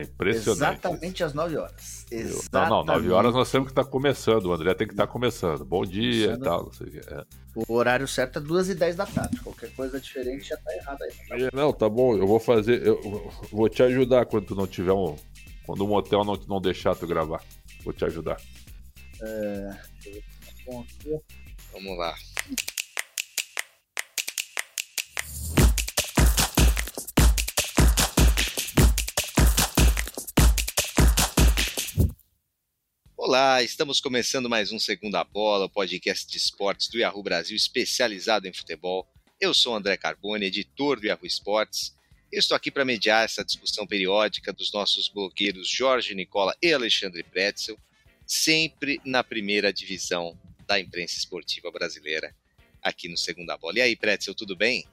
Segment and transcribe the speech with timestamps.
[0.00, 0.78] É impressionante.
[0.78, 2.06] Exatamente às 9 horas.
[2.10, 2.70] Exatamente.
[2.70, 4.46] Não, não, 9 horas nós temos que estar tá começando.
[4.46, 5.64] O André tem que estar tá começando.
[5.64, 6.64] Bom dia e tal.
[6.64, 6.98] Não sei o, que.
[6.98, 7.24] É.
[7.54, 9.38] o horário certo é 2 e 10 da tarde.
[9.40, 11.10] Qualquer coisa diferente já tá errado aí.
[11.28, 12.16] Tá não, tá bom.
[12.16, 12.86] Eu vou fazer.
[12.86, 15.16] Eu vou te ajudar quando tu não tiver um.
[15.66, 17.42] Quando um hotel não, não deixar tu gravar.
[17.84, 18.40] Vou te ajudar.
[19.22, 19.76] É.
[21.72, 22.14] Vamos lá.
[33.30, 38.52] Olá, estamos começando mais um Segunda Bola, podcast de esportes do Yahoo Brasil especializado em
[38.52, 39.06] futebol.
[39.40, 41.96] Eu sou André Carbone, editor do Yahoo Esportes.
[42.32, 47.78] Estou aqui para mediar essa discussão periódica dos nossos blogueiros Jorge Nicola e Alexandre Pretzel,
[48.26, 52.34] sempre na primeira divisão da imprensa esportiva brasileira,
[52.82, 53.78] aqui no Segunda Bola.
[53.78, 54.84] E aí, Pretzel, tudo bem?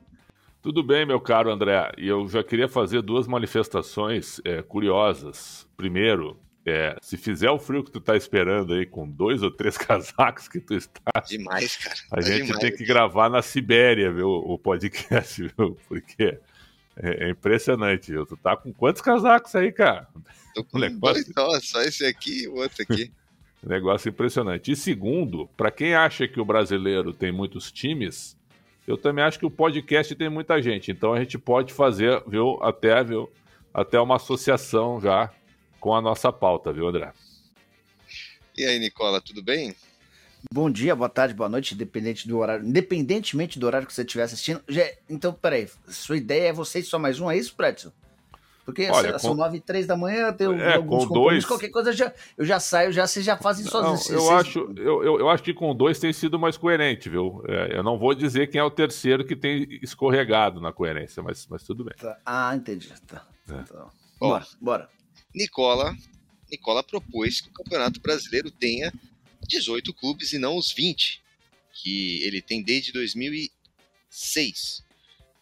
[0.61, 1.91] Tudo bem, meu caro André.
[1.97, 5.67] E eu já queria fazer duas manifestações é, curiosas.
[5.75, 6.39] Primeiro,
[6.69, 10.49] é, se fizer o frio que tu tá esperando aí, com dois ou três casacos
[10.49, 11.21] que tu está.
[11.25, 11.95] Demais, cara.
[12.11, 12.59] A tá gente demais.
[12.59, 15.77] tem que gravar na Sibéria, viu, o podcast, viu?
[15.87, 16.37] Porque
[16.97, 18.25] é, é, impressionante, viu?
[18.25, 20.07] Tu tá com quantos casacos aí, cara?
[20.53, 21.33] Tô com negócio...
[21.33, 23.13] dois só, só esse aqui e o outro aqui.
[23.65, 24.69] negócio impressionante.
[24.69, 28.35] E segundo, para quem acha que o brasileiro tem muitos times,
[28.85, 30.91] eu também acho que o podcast tem muita gente.
[30.91, 33.31] Então a gente pode fazer, viu, até, viu,
[33.73, 35.31] até uma associação já
[35.79, 37.11] com a nossa pauta, viu, André?
[38.57, 39.75] E aí, Nicola, tudo bem?
[40.51, 44.23] Bom dia, boa tarde, boa noite, independente do horário, independentemente do horário que você estiver
[44.23, 44.61] assistindo.
[44.67, 47.91] Já, então, peraí, sua ideia é vocês só mais um, é isso, Pretzel?
[48.67, 51.45] Porque Olha, são nove e três da manhã, tem é, alguns com dois...
[51.45, 54.09] qualquer coisa já, eu já saio, já, vocês já fazem sozinhos.
[54.09, 57.41] Eu, acho, eu, eu, eu, acho que com dois tem sido mais coerente, viu?
[57.47, 61.47] É, eu não vou dizer quem é o terceiro que tem escorregado na coerência, mas,
[61.47, 61.93] mas tudo bem.
[61.97, 62.17] Tá.
[62.25, 62.91] Ah, entendi.
[63.07, 63.25] Tá.
[63.49, 63.53] É.
[63.61, 64.89] Então, bora, bora.
[65.37, 65.95] Nicola,
[66.49, 68.91] Nicola propôs que o Campeonato Brasileiro tenha
[69.47, 71.21] 18 clubes e não os 20
[71.71, 74.83] que ele tem desde 2006.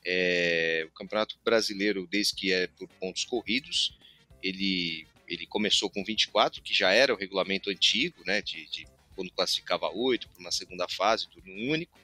[0.05, 3.97] É, o Campeonato Brasileiro, desde que é por pontos corridos,
[4.43, 8.85] ele, ele começou com 24, que já era o regulamento antigo, né, de, de
[9.15, 11.97] quando classificava oito para uma segunda fase, turno único.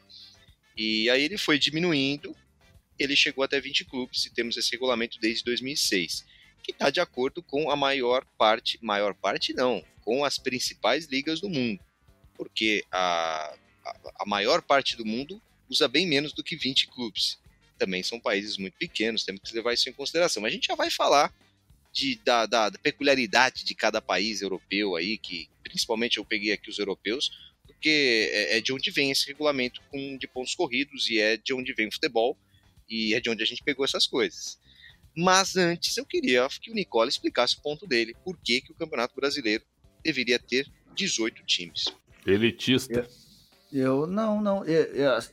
[0.77, 2.33] E aí ele foi diminuindo,
[2.97, 6.30] ele chegou até 20 clubes e temos esse regulamento desde 2006
[6.61, 11.39] que está de acordo com a maior parte, maior parte não, com as principais ligas
[11.41, 11.79] do mundo.
[12.35, 13.55] Porque a,
[13.85, 17.39] a, a maior parte do mundo usa bem menos do que 20 clubes.
[17.77, 20.41] Também são países muito pequenos, temos que levar isso em consideração.
[20.41, 21.33] Mas a gente já vai falar
[21.91, 26.69] de, da, da, da, peculiaridade de cada país europeu aí, que principalmente eu peguei aqui
[26.69, 27.31] os europeus,
[27.65, 31.53] porque é, é de onde vem esse regulamento com, de pontos corridos e é de
[31.53, 32.37] onde vem o futebol
[32.89, 34.59] e é de onde a gente pegou essas coisas.
[35.15, 38.75] Mas antes eu queria que o Nicola explicasse o ponto dele, por que, que o
[38.75, 39.63] Campeonato Brasileiro
[40.03, 41.85] deveria ter 18 times.
[42.25, 43.07] Elitista.
[43.71, 44.65] Eu, eu não, não.
[44.65, 44.83] Eu,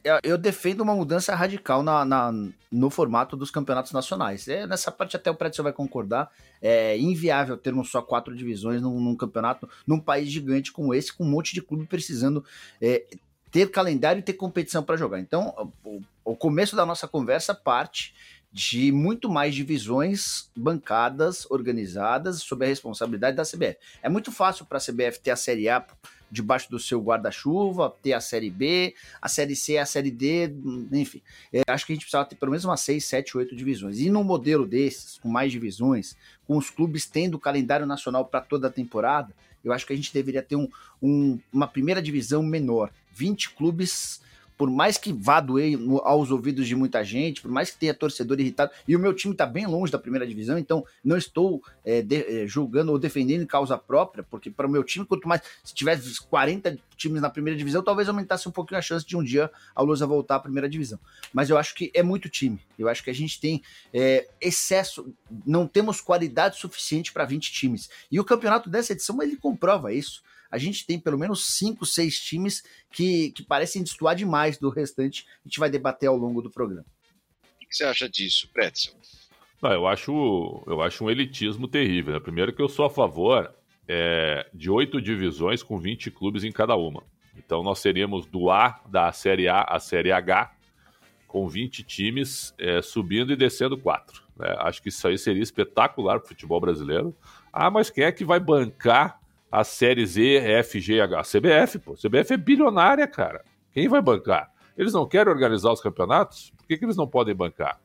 [0.05, 2.33] eu, eu, defendo uma mudança radical na, na,
[2.71, 4.47] no formato dos campeonatos nacionais.
[4.49, 6.31] É, nessa parte até o Prédio vai concordar.
[6.61, 11.25] É inviável termos só quatro divisões num, num, campeonato, num país gigante como esse, com
[11.25, 12.45] um monte de clube precisando
[12.81, 13.05] é,
[13.51, 15.21] ter calendário e ter competição para jogar.
[15.21, 18.15] Então, o, o começo da nossa conversa parte
[18.53, 23.77] de muito mais divisões bancadas, organizadas, sob a responsabilidade da CBF.
[24.03, 25.85] É muito fácil para a CBF ter a Série A
[26.31, 30.53] debaixo do seu guarda-chuva, ter a Série B, a Série C, a Série D,
[30.93, 31.23] enfim.
[31.53, 33.99] Eu acho que a gente precisava ter pelo menos umas 6, 7, 8 divisões.
[33.99, 36.17] E num modelo desses, com mais divisões,
[36.47, 39.33] com os clubes tendo o calendário nacional para toda a temporada,
[39.65, 40.69] eu acho que a gente deveria ter um,
[41.03, 42.91] um, uma primeira divisão menor.
[43.13, 44.21] 20 clubes
[44.59, 48.41] por mais que vá doer aos ouvidos de muita gente, por mais que tenha torcedor
[48.41, 52.03] irritado, e o meu time está bem longe da primeira divisão, então não estou é,
[52.03, 55.43] de, é, julgando ou defendendo em causa própria, porque para o meu time, quanto mais,
[55.63, 59.23] se tivesse 40 times na primeira divisão, talvez aumentasse um pouquinho a chance de um
[59.23, 60.99] dia a Lusa voltar à primeira divisão.
[61.33, 63.63] Mas eu acho que é muito time, eu acho que a gente tem
[63.95, 65.15] é, excesso,
[65.47, 67.89] não temos qualidade suficiente para 20 times.
[68.11, 72.19] E o campeonato dessa edição ele comprova isso a gente tem pelo menos cinco, seis
[72.19, 75.27] times que, que parecem destoar demais do restante.
[75.45, 76.87] A gente vai debater ao longo do programa.
[77.57, 78.95] O que você acha disso, Pretzel?
[79.61, 82.15] Não, eu acho, eu acho um elitismo terrível.
[82.15, 82.21] Né?
[82.21, 83.53] Primeiro que eu sou a favor
[83.87, 87.03] é, de oito divisões com 20 clubes em cada uma.
[87.37, 90.53] Então nós seríamos do A da Série A à Série H,
[91.27, 94.23] com 20 times é, subindo e descendo quatro.
[94.37, 94.55] Né?
[94.61, 97.15] Acho que isso aí seria espetacular para o futebol brasileiro.
[97.53, 99.18] Ah, mas quem é que vai bancar
[99.51, 101.23] a série Z, F, G, H.
[101.23, 101.95] CBF, pô.
[101.95, 103.45] CBF é bilionária, cara.
[103.73, 104.51] Quem vai bancar?
[104.77, 106.53] Eles não querem organizar os campeonatos?
[106.57, 107.81] Por que, que eles não podem bancar?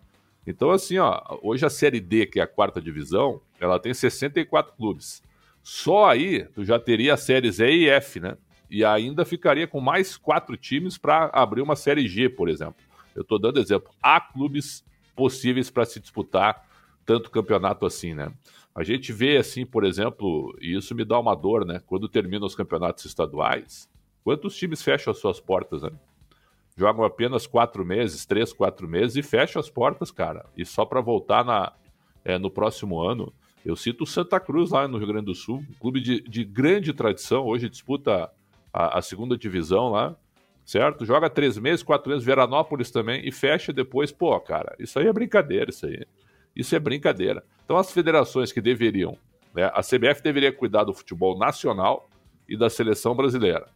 [0.45, 4.73] Então, assim, ó, hoje a Série D, que é a quarta divisão, ela tem 64
[4.75, 5.23] clubes.
[5.63, 8.37] Só aí tu já teria as séries E e F, né?
[8.69, 12.83] E ainda ficaria com mais quatro times para abrir uma série G, por exemplo.
[13.15, 13.89] Eu estou dando exemplo.
[14.01, 14.83] Há clubes
[15.15, 16.67] possíveis para se disputar
[17.05, 18.31] tanto campeonato assim, né?
[18.75, 21.81] A gente vê assim, por exemplo, e isso me dá uma dor, né?
[21.85, 23.89] Quando terminam os campeonatos estaduais,
[24.23, 25.91] quantos times fecham as suas portas, né?
[26.75, 30.45] Jogam apenas quatro meses, três, quatro meses e fecham as portas, cara.
[30.57, 31.71] E só para voltar na,
[32.25, 33.31] é, no próximo ano.
[33.65, 36.43] Eu cito o Santa Cruz lá no Rio Grande do Sul, um clube de, de
[36.43, 38.29] grande tradição, hoje disputa
[38.73, 40.17] a, a, segunda divisão lá,
[40.65, 41.05] certo?
[41.05, 44.11] Joga três meses, quatro meses, Veranópolis também, e fecha depois.
[44.11, 46.05] Pô, cara, isso aí é brincadeira, isso aí.
[46.55, 47.43] Isso é brincadeira.
[47.63, 49.17] Então as federações que deveriam,
[49.53, 52.09] né, a CBF deveria cuidar do futebol nacional
[52.47, 53.67] e da seleção brasileira.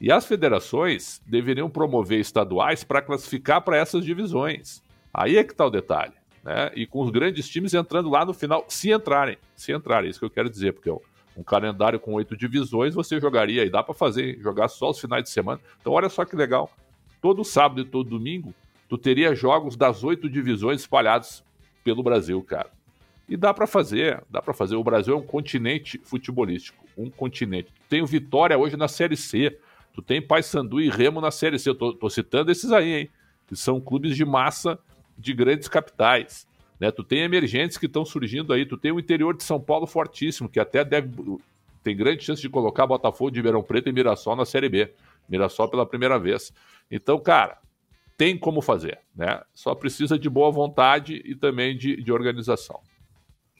[0.00, 4.82] E as federações deveriam promover estaduais para classificar para essas divisões.
[5.12, 6.70] Aí é que está o detalhe né?
[6.74, 10.18] E com os grandes times entrando lá no final, se entrarem, se entrarem, é isso
[10.18, 10.90] que eu quero dizer, porque
[11.36, 15.22] um calendário com oito divisões você jogaria e dá para fazer, jogar só os finais
[15.22, 15.60] de semana.
[15.80, 16.70] Então olha só que legal,
[17.20, 18.54] todo sábado e todo domingo
[18.88, 21.44] tu teria jogos das oito divisões espalhados
[21.84, 22.70] pelo Brasil, cara.
[23.28, 24.74] E dá para fazer, dá para fazer.
[24.74, 27.72] O Brasil é um continente futebolístico, um continente.
[27.88, 29.56] Tem o Vitória hoje na Série C,
[29.92, 31.70] tu tem Paysandu e Remo na Série C.
[31.70, 33.10] Eu tô, tô citando esses aí, hein?
[33.46, 34.78] Que são clubes de massa
[35.16, 36.46] de grandes capitais.
[36.80, 36.90] Né?
[36.90, 40.48] Tu tem emergentes que estão surgindo aí, tu tem o interior de São Paulo fortíssimo,
[40.48, 41.10] que até deve,
[41.84, 44.92] tem grande chance de colocar Botafogo de Ribeirão Preto e Mirassol na Série B.
[45.28, 46.52] Mirassol pela primeira vez.
[46.90, 47.58] Então, cara,
[48.20, 49.42] tem como fazer, né?
[49.54, 52.78] Só precisa de boa vontade e também de, de organização.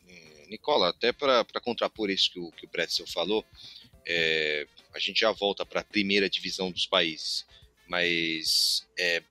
[0.06, 3.42] É, Nicola, até para contrapor isso que o, que o Pretzel falou,
[4.06, 7.46] é, a gente já volta para a primeira divisão dos países,
[7.88, 9.22] mas é,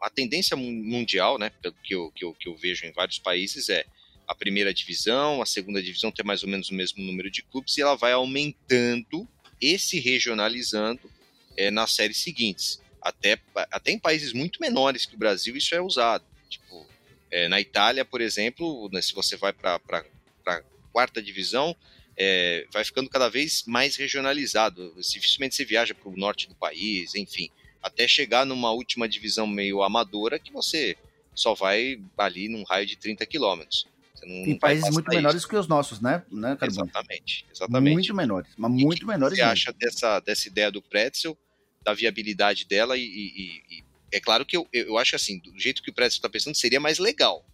[0.00, 3.68] a tendência mundial, né, pelo que eu, que, eu, que eu vejo em vários países,
[3.68, 3.84] é
[4.24, 7.76] a primeira divisão, a segunda divisão ter mais ou menos o mesmo número de clubes
[7.76, 9.28] e ela vai aumentando
[9.60, 11.10] e se regionalizando
[11.56, 12.85] é, nas séries seguintes.
[13.08, 13.38] Até,
[13.70, 16.24] até em países muito menores que o Brasil isso é usado.
[16.48, 16.86] Tipo,
[17.30, 19.80] é, na Itália, por exemplo, né, se você vai para
[20.46, 20.62] a
[20.92, 21.76] quarta divisão,
[22.16, 24.94] é, vai ficando cada vez mais regionalizado.
[24.96, 27.50] Dificilmente você viaja para o norte do país, enfim
[27.86, 30.96] até chegar numa última divisão meio amadora que você
[31.34, 33.86] só vai ali num raio de 30 quilômetros.
[34.24, 35.16] Em países muito isso.
[35.16, 36.22] menores que os nossos, né?
[36.32, 37.94] né exatamente, exatamente.
[37.94, 39.36] Muito menores, mas muito que menores.
[39.36, 41.38] Você acha dessa, dessa ideia do Pretzel,
[41.86, 45.80] da viabilidade dela e, e, e é claro que eu, eu acho assim, do jeito
[45.80, 47.46] que o Pretzel está pensando, seria mais legal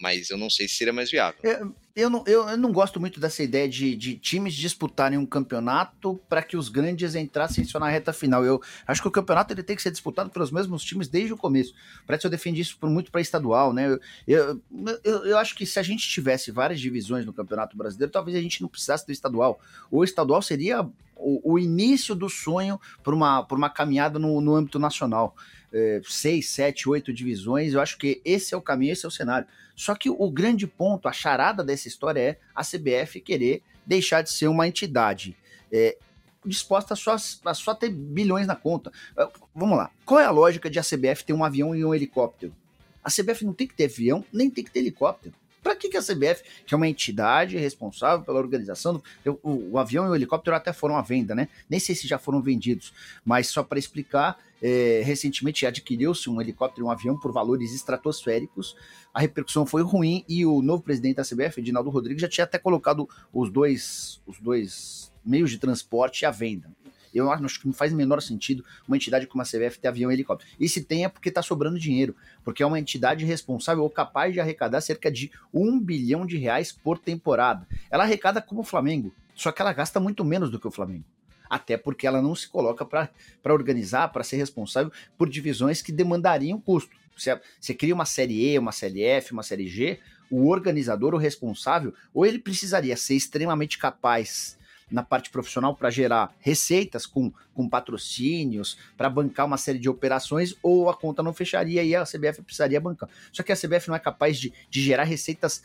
[0.00, 1.38] mas eu não sei se seria mais viável.
[1.42, 5.26] Eu, eu, não, eu, eu não gosto muito dessa ideia de, de times disputarem um
[5.26, 8.44] campeonato para que os grandes entrassem só na reta final.
[8.44, 11.36] Eu acho que o campeonato ele tem que ser disputado pelos mesmos times desde o
[11.36, 11.74] começo.
[12.06, 13.88] Parece que eu defendi isso por muito para estadual, né?
[13.88, 14.62] Eu, eu,
[15.02, 18.40] eu, eu, acho que se a gente tivesse várias divisões no Campeonato Brasileiro, talvez a
[18.40, 19.60] gente não precisasse do estadual.
[19.90, 24.78] O estadual seria o, o início do sonho por uma, uma caminhada no, no âmbito
[24.78, 25.34] nacional.
[25.72, 29.10] É, seis, sete, oito divisões, eu acho que esse é o caminho, esse é o
[29.10, 29.46] cenário.
[29.76, 34.30] Só que o grande ponto, a charada dessa história é a CBF querer deixar de
[34.30, 35.36] ser uma entidade
[35.72, 35.96] é,
[36.44, 38.92] disposta a só, a só ter bilhões na conta.
[39.16, 39.90] É, vamos lá.
[40.04, 42.54] Qual é a lógica de a CBF ter um avião e um helicóptero?
[43.02, 45.34] A CBF não tem que ter avião, nem tem que ter helicóptero.
[45.62, 49.02] Para que, que a CBF, que é uma entidade responsável pela organização,
[49.42, 51.48] o, o, avião e o helicóptero até foram à venda, né?
[51.68, 52.92] Nem sei se já foram vendidos,
[53.24, 58.76] mas só para explicar, é, recentemente adquiriu-se um helicóptero e um avião por valores estratosféricos.
[59.12, 62.58] A repercussão foi ruim e o novo presidente da CBF, Edinaldo Rodrigues, já tinha até
[62.58, 66.70] colocado os dois, os dois meios de transporte à venda.
[67.14, 70.10] Eu acho que não faz o menor sentido uma entidade como a CBF ter avião
[70.10, 70.50] e helicóptero.
[70.58, 74.32] E se tem é porque está sobrando dinheiro, porque é uma entidade responsável ou capaz
[74.32, 77.66] de arrecadar cerca de um bilhão de reais por temporada.
[77.90, 81.04] Ela arrecada como o Flamengo, só que ela gasta muito menos do que o Flamengo.
[81.48, 83.08] Até porque ela não se coloca para
[83.54, 86.94] organizar, para ser responsável por divisões que demandariam custo.
[87.16, 89.98] Você, você cria uma série E, uma série F, uma série G,
[90.30, 94.57] o organizador, o responsável, ou ele precisaria ser extremamente capaz
[94.90, 100.54] na parte profissional para gerar receitas com, com patrocínios, para bancar uma série de operações,
[100.62, 103.08] ou a conta não fecharia e a CBF precisaria bancar.
[103.32, 105.62] Só que a CBF não é capaz de, de gerar receitas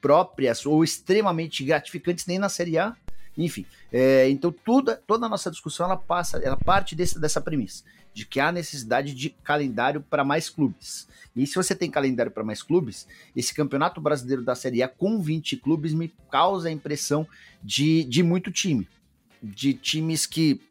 [0.00, 2.96] próprias ou extremamente gratificantes nem na Série A.
[3.36, 7.84] Enfim, é, então toda, toda a nossa discussão ela passa, ela parte desse, dessa premissa
[8.16, 11.06] de que há necessidade de calendário para mais clubes.
[11.36, 13.06] E se você tem calendário para mais clubes,
[13.36, 17.28] esse Campeonato Brasileiro da Série A com 20 clubes me causa a impressão
[17.62, 18.88] de, de muito time.
[19.42, 20.62] De times que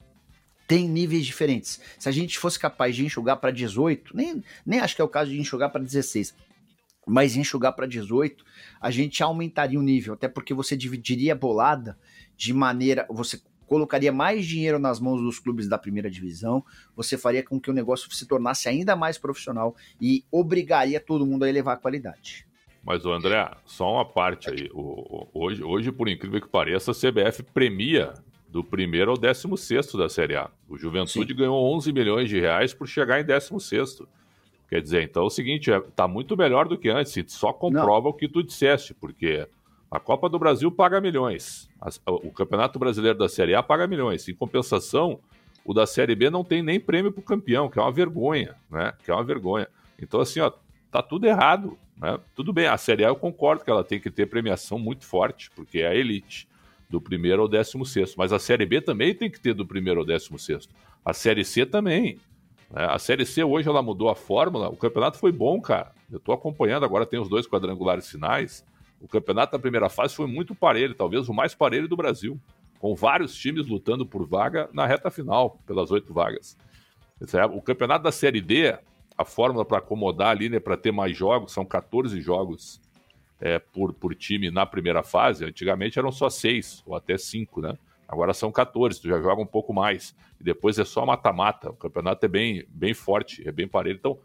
[0.68, 1.80] têm níveis diferentes.
[2.00, 5.08] Se a gente fosse capaz de enxugar para 18, nem, nem acho que é o
[5.08, 6.34] caso de enxugar para 16,
[7.06, 8.44] mas enxugar para 18,
[8.82, 11.96] a gente aumentaria o nível, até porque você dividiria a bolada
[12.36, 13.06] de maneira.
[13.08, 16.64] Você colocaria mais dinheiro nas mãos dos clubes da primeira divisão,
[16.96, 21.44] você faria com que o negócio se tornasse ainda mais profissional e obrigaria todo mundo
[21.44, 22.48] a elevar a qualidade.
[22.84, 24.70] Mas, o André, só uma parte aí.
[24.72, 28.14] O, hoje, hoje, por incrível que pareça, a CBF premia
[28.48, 30.50] do primeiro ao décimo sexto da Série A.
[30.70, 31.40] O Juventude Sim.
[31.40, 34.08] ganhou 11 milhões de reais por chegar em décimo sexto.
[34.70, 38.04] Quer dizer, então é o seguinte, é, tá muito melhor do que antes, só comprova
[38.04, 38.12] Não.
[38.12, 39.48] o que tu disseste, porque
[39.90, 41.70] a Copa do Brasil paga milhões,
[42.06, 44.28] o Campeonato Brasileiro da Série A paga milhões.
[44.28, 45.20] Em compensação,
[45.64, 48.56] o da Série B não tem nem prêmio para o campeão, que é uma vergonha,
[48.70, 48.94] né?
[49.04, 49.68] Que é uma vergonha.
[50.02, 50.52] Então, assim, ó,
[50.92, 51.78] tá tudo errado.
[51.98, 52.20] Né?
[52.36, 55.50] Tudo bem, a Série A eu concordo que ela tem que ter premiação muito forte,
[55.56, 56.48] porque é a elite,
[56.90, 58.16] do primeiro ao décimo sexto.
[58.18, 60.74] Mas a Série B também tem que ter do primeiro ao décimo sexto.
[61.04, 62.20] A Série C também.
[62.70, 62.86] Né?
[62.86, 64.70] A Série C hoje ela mudou a fórmula.
[64.70, 65.92] O campeonato foi bom, cara.
[66.12, 68.64] Eu estou acompanhando, agora tem os dois quadrangulares finais.
[69.00, 72.40] O campeonato da primeira fase foi muito parelho, talvez o mais parelho do Brasil,
[72.80, 76.58] com vários times lutando por vaga na reta final, pelas oito vagas.
[77.54, 78.78] O campeonato da Série D,
[79.18, 82.82] a fórmula para acomodar ali, né, para ter mais jogos, são 14 jogos
[83.40, 85.46] é, por, por time na primeira fase.
[85.46, 87.78] Antigamente eram só seis ou até cinco, né?
[88.08, 90.16] Agora são 14, tu já joga um pouco mais.
[90.40, 91.70] E depois é só mata-mata.
[91.70, 93.98] O campeonato é bem, bem forte, é bem parelho.
[93.98, 94.20] Então,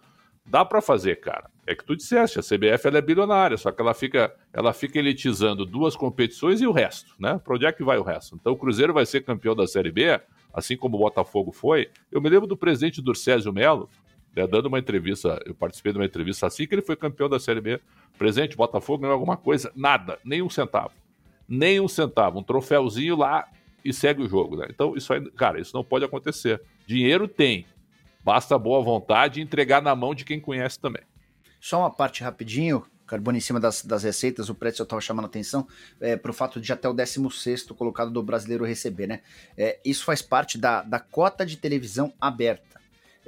[0.51, 1.49] Dá para fazer, cara.
[1.65, 4.99] É que tu disseste, a CBF ela é bilionária, só que ela fica, ela fica
[4.99, 7.41] elitizando duas competições e o resto, né?
[7.43, 8.35] Para onde é que vai o resto?
[8.35, 10.21] Então o Cruzeiro vai ser campeão da Série B,
[10.53, 11.89] assim como o Botafogo foi.
[12.11, 13.89] Eu me lembro do presidente Durcésio Melo,
[14.35, 17.39] né, dando uma entrevista, eu participei de uma entrevista assim que ele foi campeão da
[17.39, 17.81] Série B.
[18.19, 19.71] Presidente, Botafogo ganhou alguma coisa?
[19.77, 20.91] Nada, nem um centavo.
[21.49, 23.47] Nem um centavo, um troféuzinho lá
[23.85, 24.67] e segue o jogo, né?
[24.69, 26.61] Então isso aí, cara, isso não pode acontecer.
[26.89, 27.67] Dinheiro tem,
[28.23, 31.03] Basta boa vontade e entregar na mão de quem conhece também.
[31.61, 35.25] Só uma parte rapidinho, Carbono em cima das, das receitas, o preço eu estava chamando
[35.25, 35.67] atenção
[36.01, 39.21] é, para o fato de até o 16 colocado do brasileiro receber, né?
[39.57, 42.80] É, isso faz parte da, da cota de televisão aberta.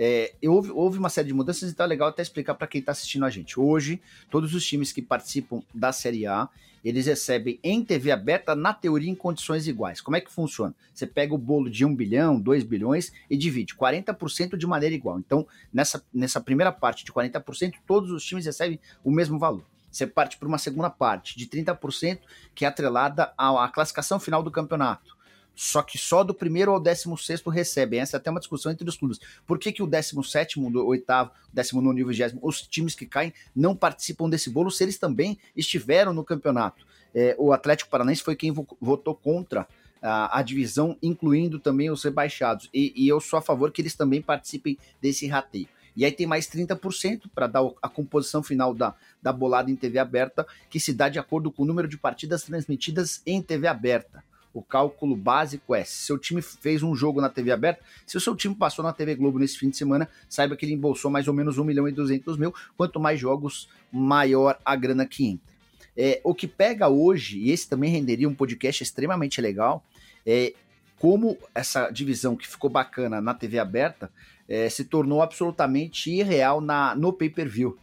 [0.04, 2.90] É, houve, houve uma série de mudanças, então é legal até explicar para quem está
[2.90, 3.60] assistindo a gente.
[3.60, 6.48] Hoje, todos os times que participam da Série A,
[6.84, 10.00] eles recebem em TV aberta, na teoria, em condições iguais.
[10.00, 10.74] Como é que funciona?
[10.92, 15.20] Você pega o bolo de 1 bilhão, 2 bilhões e divide 40% de maneira igual.
[15.20, 19.64] Então, nessa, nessa primeira parte de 40%, todos os times recebem o mesmo valor.
[19.88, 22.18] Você parte para uma segunda parte de 30%,
[22.56, 25.21] que é atrelada à classificação final do campeonato
[25.54, 28.00] só que só do primeiro ao décimo sexto recebem.
[28.00, 29.20] Essa é até uma discussão entre os clubes.
[29.46, 33.06] Por que, que o décimo sétimo, do oitavo, décimo nono e vigésimo, os times que
[33.06, 36.86] caem não participam desse bolo se eles também estiveram no campeonato?
[37.14, 39.66] É, o Atlético Paranaense foi quem votou contra
[40.00, 42.68] a, a divisão, incluindo também os rebaixados.
[42.72, 45.68] E, e eu sou a favor que eles também participem desse rateio.
[45.94, 49.98] E aí tem mais 30% para dar a composição final da, da bolada em TV
[49.98, 54.24] aberta, que se dá de acordo com o número de partidas transmitidas em TV aberta.
[54.54, 58.20] O cálculo básico é: se seu time fez um jogo na TV aberta, se o
[58.20, 61.26] seu time passou na TV Globo nesse fim de semana, saiba que ele embolsou mais
[61.26, 62.54] ou menos 1 milhão e 200 mil.
[62.76, 65.52] Quanto mais jogos, maior a grana que entra.
[65.96, 69.84] É, o que pega hoje, e esse também renderia um podcast extremamente legal,
[70.26, 70.54] é
[70.98, 74.10] como essa divisão que ficou bacana na TV aberta
[74.48, 77.76] é, se tornou absolutamente irreal na, no pay-per-view.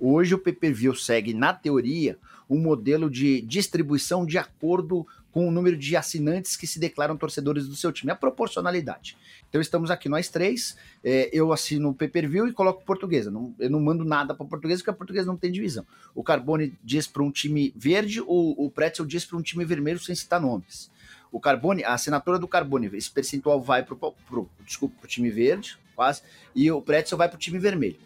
[0.00, 2.18] Hoje o pay-per-view segue, na teoria,
[2.48, 7.66] um modelo de distribuição de acordo com o número de assinantes que se declaram torcedores
[7.66, 9.16] do seu time, a proporcionalidade.
[9.48, 13.68] Então estamos aqui nós três, é, eu assino o pay-per-view e coloco portuguesa, não, eu
[13.68, 15.84] não mando nada para portuguesa porque a portuguesa não tem divisão.
[16.14, 19.98] O Carbone diz para um time verde, o, o Pretzel diz para um time vermelho
[19.98, 20.88] sem citar nomes.
[21.32, 26.22] O Carbone, a assinatura do Carbone, esse percentual vai para o time verde, quase,
[26.54, 27.98] e o Pretzel vai para o time vermelho.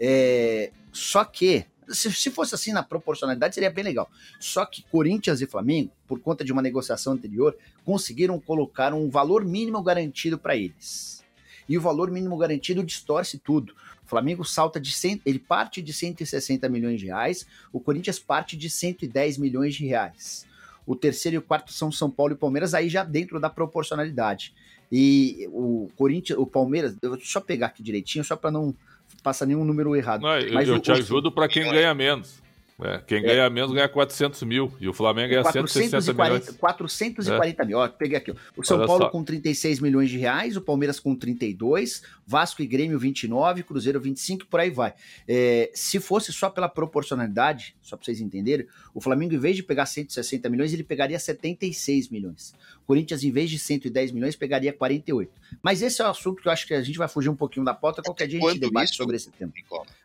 [0.00, 4.10] É, só que se, se fosse assim na proporcionalidade, seria bem legal.
[4.38, 9.44] Só que Corinthians e Flamengo, por conta de uma negociação anterior, conseguiram colocar um valor
[9.44, 11.24] mínimo garantido para eles.
[11.68, 13.74] E o valor mínimo garantido distorce tudo.
[14.04, 18.56] O Flamengo salta de 100, ele parte de 160 milhões de reais, o Corinthians parte
[18.56, 20.46] de 110 milhões de reais.
[20.86, 24.52] O terceiro e o quarto são São Paulo e Palmeiras, aí já dentro da proporcionalidade.
[24.90, 28.74] E o Corinthians, o Palmeiras, eu vou só pegar aqui direitinho, só para não
[29.22, 30.22] passa nenhum número errado.
[30.22, 32.41] Não, eu, eu o, te ajudo para quem ganha menos.
[32.84, 33.20] É, quem é.
[33.20, 36.50] ganha menos ganha 400 mil e o Flamengo ganha 160 milhões.
[36.50, 37.66] 440 é.
[37.66, 38.34] mil, ó, peguei aqui.
[38.56, 39.10] O São Olha Paulo só.
[39.10, 44.46] com 36 milhões de reais, o Palmeiras com 32, Vasco e Grêmio 29, Cruzeiro 25,
[44.46, 44.94] por aí vai.
[45.28, 49.62] É, se fosse só pela proporcionalidade, só para vocês entenderem, o Flamengo, em vez de
[49.62, 52.54] pegar 160 milhões, ele pegaria 76 milhões.
[52.82, 55.30] O Corinthians, em vez de 110 milhões, pegaria 48.
[55.62, 57.64] Mas esse é o assunto que eu acho que a gente vai fugir um pouquinho
[57.64, 58.96] da pauta, qualquer dia a gente debate isso?
[58.96, 59.52] sobre esse tema.
[59.56, 60.01] é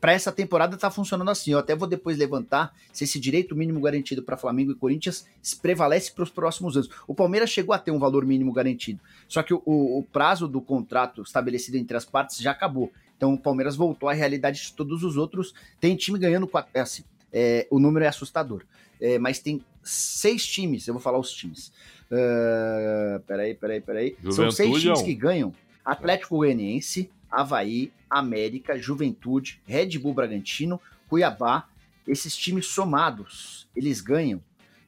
[0.00, 1.52] para essa temporada tá funcionando assim.
[1.52, 5.26] Eu até vou depois levantar se esse direito mínimo garantido para Flamengo e Corinthians
[5.60, 6.88] prevalece para os próximos anos.
[7.06, 10.60] O Palmeiras chegou a ter um valor mínimo garantido, só que o, o, prazo do
[10.60, 12.92] contrato estabelecido entre as partes já acabou.
[13.16, 15.54] Então o Palmeiras voltou à realidade de todos os outros.
[15.80, 18.62] Tem time ganhando é assim, é, o número é assustador.
[19.00, 21.72] É, mas tem seis times, eu vou falar os times.
[22.10, 24.16] Uh, peraí, peraí, peraí.
[24.22, 25.52] Juventude São seis times que ganham.
[25.84, 31.68] Atlético Goianiense, Havaí, América, Juventude, Red Bull Bragantino, Cuiabá.
[32.06, 34.40] Esses times somados, eles ganham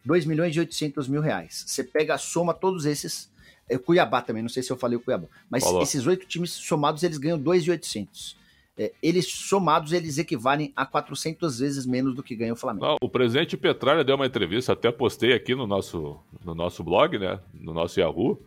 [0.05, 1.65] 2 milhões e 800 mil reais.
[1.67, 3.31] Você pega a soma todos esses,
[3.69, 5.83] é, Cuiabá também, não sei se eu falei o Cuiabá, mas Falou.
[5.83, 8.37] esses oito times somados, eles ganham 2,800.
[8.79, 12.87] É, eles somados, eles equivalem a 400 vezes menos do que ganha o Flamengo.
[12.87, 17.19] Não, o presidente Petralha deu uma entrevista, até postei aqui no nosso, no nosso blog,
[17.19, 18.41] né, no nosso Yahoo,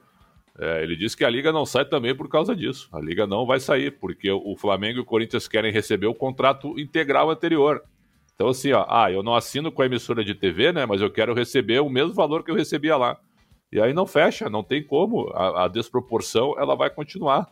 [0.59, 2.89] é, ele disse que a liga não sai também por causa disso.
[2.91, 6.79] A liga não vai sair, porque o Flamengo e o Corinthians querem receber o contrato
[6.79, 7.81] integral anterior.
[8.35, 10.85] Então, assim, ó, ah, eu não assino com a emissora de TV, né?
[10.85, 13.17] Mas eu quero receber o mesmo valor que eu recebia lá.
[13.71, 15.29] E aí não fecha, não tem como.
[15.29, 17.47] A, a desproporção ela vai continuar.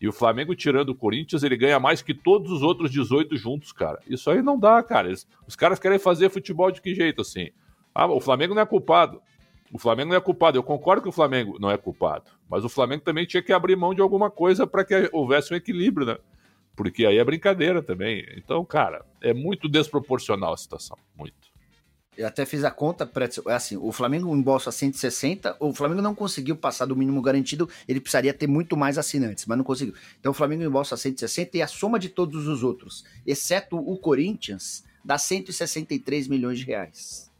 [0.00, 3.72] E o Flamengo, tirando o Corinthians, ele ganha mais que todos os outros 18 juntos,
[3.72, 4.00] cara.
[4.06, 5.08] Isso aí não dá, cara.
[5.08, 7.50] Eles, os caras querem fazer futebol de que jeito, assim?
[7.94, 9.22] Ah, o Flamengo não é culpado.
[9.72, 10.58] O Flamengo não é culpado.
[10.58, 12.30] Eu concordo que o Flamengo não é culpado.
[12.48, 15.56] Mas o Flamengo também tinha que abrir mão de alguma coisa para que houvesse um
[15.56, 16.18] equilíbrio, né?
[16.76, 18.26] Porque aí é brincadeira também.
[18.36, 20.98] Então, cara, é muito desproporcional a situação.
[21.16, 21.50] Muito.
[22.14, 23.10] Eu até fiz a conta,
[23.46, 28.00] é assim, o Flamengo embolsa 160, o Flamengo não conseguiu passar do mínimo garantido, ele
[28.00, 29.94] precisaria ter muito mais assinantes, mas não conseguiu.
[30.20, 34.84] Então o Flamengo embolsa 160 e a soma de todos os outros, exceto o Corinthians,
[35.02, 37.31] dá 163 milhões de reais.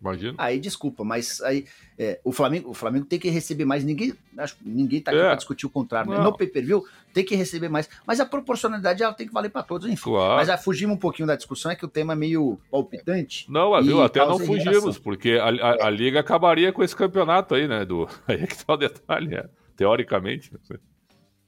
[0.00, 0.34] Imagina.
[0.38, 1.64] Aí, desculpa, mas aí
[1.98, 3.84] é, o, Flamengo, o Flamengo tem que receber mais.
[3.84, 5.24] Ninguém, acho, ninguém tá aqui é.
[5.24, 6.10] para discutir o contrário.
[6.10, 6.18] Né?
[6.18, 7.88] No pay-per-view tem que receber mais.
[8.06, 10.04] Mas a proporcionalidade ela tem que valer para todos, enfim.
[10.04, 10.36] Claro.
[10.36, 13.50] Mas a, fugimos um pouquinho da discussão, é que o tema é meio palpitante.
[13.50, 14.02] Não, viu?
[14.02, 17.84] Até não fugimos, porque a, a, a, liga acabaria com esse campeonato aí, né?
[17.84, 19.48] Do, aí é que tá o detalhe, é.
[19.76, 20.52] teoricamente.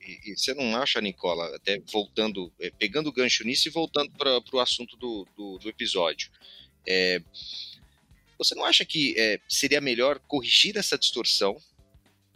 [0.00, 4.10] E, e, você não acha, Nicola, até voltando, é, pegando o gancho nisso e voltando
[4.18, 6.30] para o assunto do, do, do episódio.
[6.86, 7.22] É,
[8.40, 11.56] você não acha que é, seria melhor corrigir essa distorção,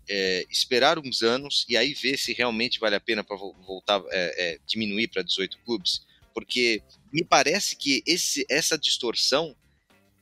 [0.06, 4.52] é, esperar uns anos e aí ver se realmente vale a pena para voltar é,
[4.52, 6.02] é diminuir para 18 clubes?
[6.34, 9.56] Porque me parece que esse, essa distorção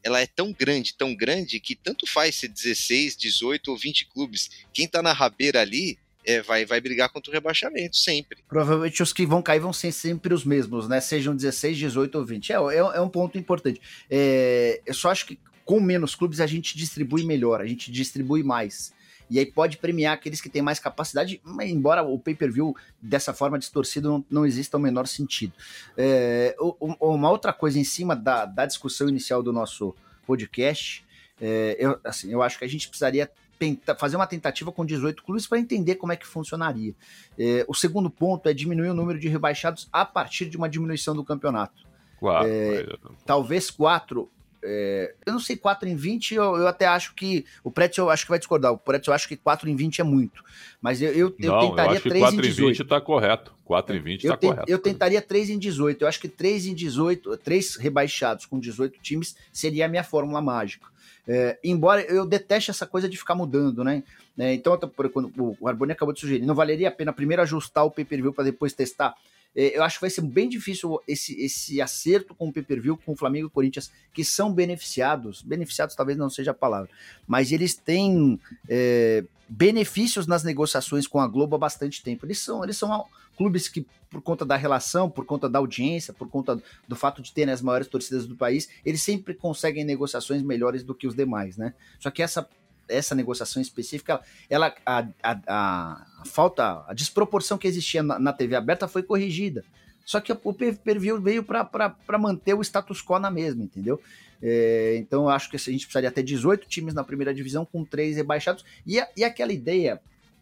[0.05, 4.51] ela é tão grande, tão grande, que tanto faz ser 16, 18 ou 20 clubes.
[4.73, 8.39] Quem está na rabeira ali é, vai, vai brigar contra o rebaixamento, sempre.
[8.49, 11.01] Provavelmente os que vão cair vão ser sempre os mesmos, né?
[11.01, 12.53] Sejam 16, 18 ou 20.
[12.53, 13.81] É, é, é um ponto importante.
[14.11, 15.39] É, eu só acho que
[15.73, 18.93] com menos clubes a gente distribui melhor, a gente distribui mais.
[19.31, 24.11] E aí pode premiar aqueles que têm mais capacidade, embora o pay-per-view dessa forma distorcido
[24.11, 25.55] não, não exista o menor sentido.
[25.97, 26.55] É,
[27.01, 29.95] uma outra coisa em cima da, da discussão inicial do nosso
[30.27, 31.07] podcast,
[31.41, 35.23] é, eu, assim, eu acho que a gente precisaria tentar, fazer uma tentativa com 18
[35.23, 36.95] clubes para entender como é que funcionaria.
[37.39, 41.17] É, o segundo ponto é diminuir o número de rebaixados a partir de uma diminuição
[41.17, 41.91] do campeonato.
[42.21, 42.87] Quatro, é,
[43.25, 44.31] talvez quatro
[44.65, 47.45] é, eu não sei, 4 em 20, eu, eu até acho que.
[47.65, 48.73] O Pretzel eu acho que vai discordar.
[48.73, 50.43] O Pretzel eu acho que 4 em 20 é muito.
[50.81, 52.69] Mas eu, eu, eu não, tentaria eu acho que 3 4 em 18.
[52.79, 53.55] 20 tá correto.
[53.65, 54.71] 4 em 20 eu tá correto.
[54.71, 56.03] Eu tentaria 3 em 18.
[56.03, 60.41] Eu acho que 3 em 18, 3 rebaixados com 18 times seria a minha fórmula
[60.41, 60.87] mágica.
[61.27, 64.03] É, embora eu deteste essa coisa de ficar mudando, né?
[64.39, 64.79] É, então,
[65.13, 68.45] quando o Arboni acabou de sugerir, não valeria a pena primeiro ajustar o pay-per-view para
[68.45, 69.15] depois testar?
[69.55, 73.13] É, eu acho que vai ser bem difícil esse, esse acerto com o pay-per-view, com
[73.13, 76.91] o Flamengo e o Corinthians, que são beneficiados, beneficiados talvez não seja a palavra,
[77.27, 82.25] mas eles têm é, benefícios nas negociações com a Globo há bastante tempo.
[82.25, 83.05] Eles são, eles são
[83.37, 87.33] clubes que, por conta da relação, por conta da audiência, por conta do fato de
[87.33, 91.57] terem as maiores torcidas do país, eles sempre conseguem negociações melhores do que os demais,
[91.57, 91.75] né?
[91.99, 92.49] Só que essa
[92.89, 98.33] essa negociação específica, ela, a, a, a, a falta, a desproporção que existia na, na,
[98.33, 99.65] TV aberta foi corrigida.
[100.05, 104.01] Só que o pay-per-view veio para manter o status quo na mesma, entendeu?
[104.43, 107.85] É, então eu acho que a gente precisaria ter 18 times na primeira divisão com
[107.85, 108.65] três rebaixados.
[108.85, 110.01] E, e aquela ideia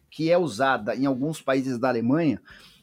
[0.09, 2.41] que é usada em alguns países da Alemanha,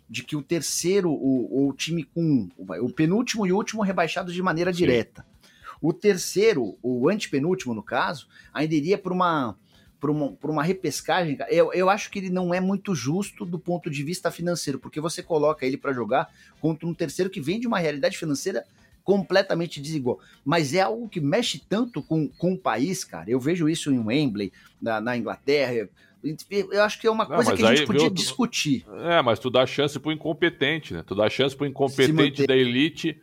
[0.08, 4.42] de que o terceiro, o, o time com o penúltimo e o último rebaixados de
[4.42, 4.78] maneira Sim.
[4.78, 5.26] direta.
[5.80, 9.56] O terceiro, o antepenúltimo no caso, ainda iria por uma
[10.00, 13.58] por uma, por uma repescagem, eu, eu acho que ele não é muito justo do
[13.58, 17.58] ponto de vista financeiro, porque você coloca ele para jogar contra um terceiro que vem
[17.58, 18.64] de uma realidade financeira
[19.02, 20.20] completamente desigual.
[20.44, 23.30] Mas é algo que mexe tanto com, com o país, cara.
[23.30, 25.88] Eu vejo isso em Wembley, na, na Inglaterra.
[26.22, 28.84] Eu acho que é uma coisa que a gente podia viu, discutir.
[29.04, 31.02] É, mas tu dá chance pro incompetente, né?
[31.06, 33.18] Tu dá chance pro incompetente da elite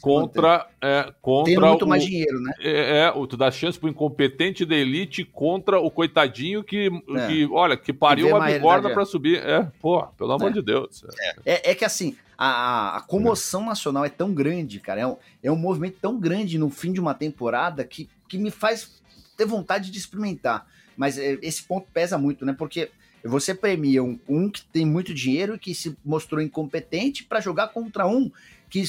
[0.00, 2.52] contra, é, contra Tem muito o, mais dinheiro, né?
[2.60, 7.26] É, é, tu dá chance pro incompetente da elite contra o coitadinho que, é.
[7.26, 9.38] que olha, que pariu uma bigorna para subir.
[9.38, 10.54] É, pô, pelo amor é.
[10.54, 11.04] de Deus.
[11.44, 15.50] É, é que assim, a, a comoção nacional é tão grande, cara, é um, é
[15.50, 19.02] um movimento tão grande no fim de uma temporada que, que me faz
[19.36, 20.66] ter vontade de experimentar.
[20.96, 22.54] Mas é, esse ponto pesa muito, né?
[22.56, 22.90] Porque
[23.24, 27.68] você premia um, um que tem muito dinheiro e que se mostrou incompetente para jogar
[27.68, 28.30] contra um
[28.68, 28.82] que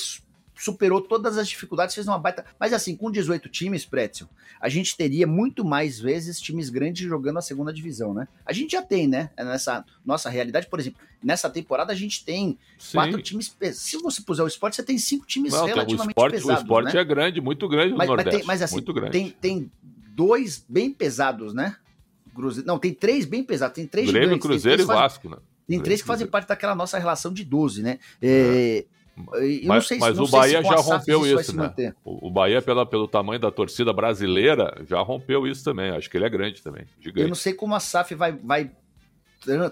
[0.60, 2.45] superou todas as dificuldades, fez uma baita.
[2.60, 4.28] Mas assim, com 18 times, Pretzel,
[4.60, 8.28] a gente teria muito mais vezes times grandes jogando a segunda divisão, né?
[8.45, 9.30] A gente já tem, né?
[9.38, 12.98] Nessa nossa realidade, por exemplo, nessa temporada a gente tem Sim.
[12.98, 13.56] quatro times.
[13.74, 16.62] Se você puser o esporte, você tem cinco times Não, relativamente o esporte, pesados.
[16.62, 17.02] O esporte né?
[17.02, 18.32] é grande, muito grande no mas, Nordeste.
[18.32, 19.12] Mas, tem, mas assim, muito grande.
[19.12, 19.72] Tem, tem
[20.13, 21.78] dois bem pesados, né?
[22.36, 22.67] Cruzeiro.
[22.67, 23.76] Não, tem três bem pesados.
[23.76, 24.45] Tem três Grêmio, gigantes.
[24.45, 25.38] Cruzeiro e Vasco, né?
[25.67, 28.00] Tem três que fazem parte daquela nossa relação de 12, né?
[28.19, 28.28] É.
[28.28, 28.86] É,
[29.65, 31.73] mas, se, mas o Bahia já rompeu isso, né?
[32.03, 35.91] O, Bahia, pela, pelo tamanho da torcida brasileira, já rompeu isso também.
[35.91, 36.86] Acho que ele é grande também.
[36.99, 37.21] Gigante.
[37.21, 38.71] Eu não sei como a SAF vai, vai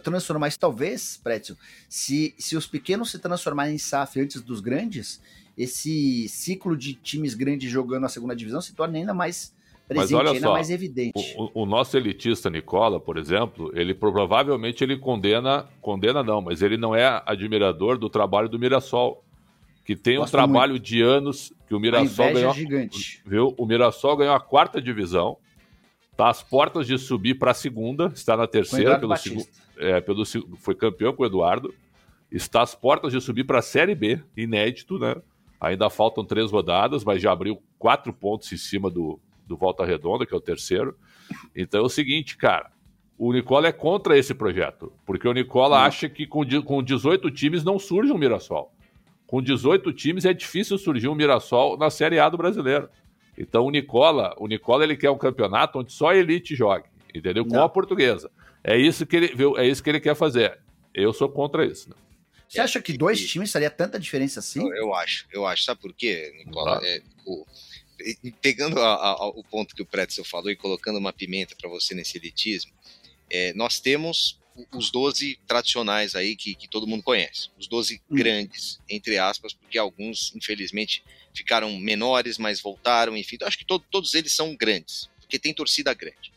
[0.04, 0.60] transformar isso.
[0.60, 1.58] Talvez, Prétio,
[1.90, 5.22] se, se os pequenos se transformarem em SAF antes dos grandes,
[5.58, 9.56] esse ciclo de times grandes jogando a segunda divisão se torna ainda mais
[9.88, 11.36] presente, mas olha ainda só, mais evidente.
[11.38, 16.78] O, o, nosso elitista Nicola, por exemplo, ele provavelmente ele condena, condena não, mas ele
[16.78, 19.24] não é admirador do trabalho do Mirassol
[19.88, 20.84] que tem Gosto um trabalho muito.
[20.84, 22.54] de anos que o Mirassol ganhou.
[22.54, 23.22] Gigante.
[23.26, 23.56] Viu?
[23.58, 25.38] O Mirassol ganhou a quarta divisão,
[26.12, 29.48] está às portas de subir para a segunda, está na terceira pelo segundo,
[29.78, 30.26] é, pelo
[30.58, 31.74] foi campeão com o Eduardo,
[32.30, 35.16] está às portas de subir para a Série B, inédito, né?
[35.58, 40.26] Ainda faltam três rodadas, mas já abriu quatro pontos em cima do, do Volta Redonda,
[40.26, 40.98] que é o terceiro.
[41.56, 42.72] Então é o seguinte, cara.
[43.18, 45.86] O Nicola é contra esse projeto, porque o Nicola hum.
[45.86, 48.76] acha que com, com 18 times não surge um Mirassol
[49.28, 52.90] com 18 times é difícil surgir um Mirassol na Série A do Brasileiro.
[53.38, 57.46] Então o Nicola, o Nicola ele quer um campeonato onde só a elite jogue, entendeu?
[57.46, 57.64] Com Não.
[57.64, 58.32] a portuguesa.
[58.64, 60.58] É isso que ele, viu, é isso que ele quer fazer.
[60.94, 61.90] Eu sou contra isso.
[61.90, 61.96] Né?
[62.48, 64.62] Você acha que dois times faria tanta diferença assim?
[64.62, 65.64] Eu, eu acho, eu acho.
[65.64, 66.80] Sabe por quê, Nicola?
[66.84, 67.46] É, o,
[68.42, 71.94] pegando a, a, o ponto que o Pretzel falou e colocando uma pimenta para você
[71.94, 72.72] nesse elitismo,
[73.30, 74.40] é, nós temos
[74.74, 77.50] os 12 tradicionais aí que, que todo mundo conhece.
[77.58, 78.16] Os 12 hum.
[78.16, 81.04] grandes, entre aspas, porque alguns, infelizmente,
[81.36, 83.38] ficaram menores, mas voltaram, enfim.
[83.44, 86.32] Acho que to todos eles são grandes, porque tem torcida grande.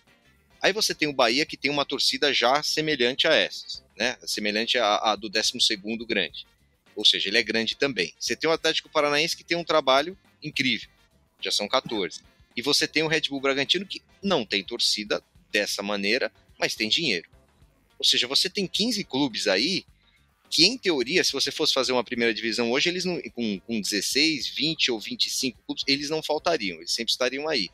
[0.60, 4.18] Aí você tem o Bahia, que tem uma torcida já semelhante a essas, né?
[4.26, 5.52] Semelhante à, à do 12
[6.06, 6.46] grande.
[6.94, 8.12] Ou seja, ele é grande também.
[8.18, 10.90] Você tem o Atlético Paranaense, que tem um trabalho incrível.
[11.40, 12.20] Já são 14.
[12.54, 16.90] E você tem o Red Bull Bragantino, que não tem torcida dessa maneira, mas tem
[16.90, 17.28] dinheiro.
[18.00, 19.84] Ou seja, você tem 15 clubes aí
[20.48, 23.78] que, em teoria, se você fosse fazer uma primeira divisão hoje, eles não, com, com
[23.78, 27.68] 16, 20 ou 25 clubes, eles não faltariam, eles sempre estariam aí.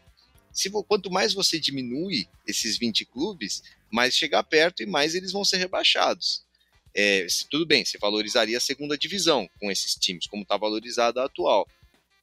[0.53, 5.45] Se, quanto mais você diminui esses 20 clubes, mais chegar perto e mais eles vão
[5.45, 6.45] ser rebaixados.
[6.93, 11.27] É, tudo bem, você valorizaria a segunda divisão com esses times, como está valorizada a
[11.27, 11.69] atual.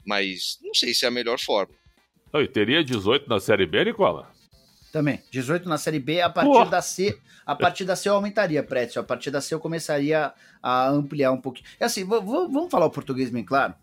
[0.06, 1.74] Mas não sei se é a melhor forma.
[2.48, 4.33] teria 18 na Série B, Nicola?
[4.94, 5.20] Também.
[5.32, 9.02] 18 na Série B, a partir da C, a partir da C eu aumentaria, Prétio.
[9.02, 11.68] A partir da C eu começaria a ampliar um pouquinho.
[11.80, 13.74] É assim, vamos falar o português bem claro?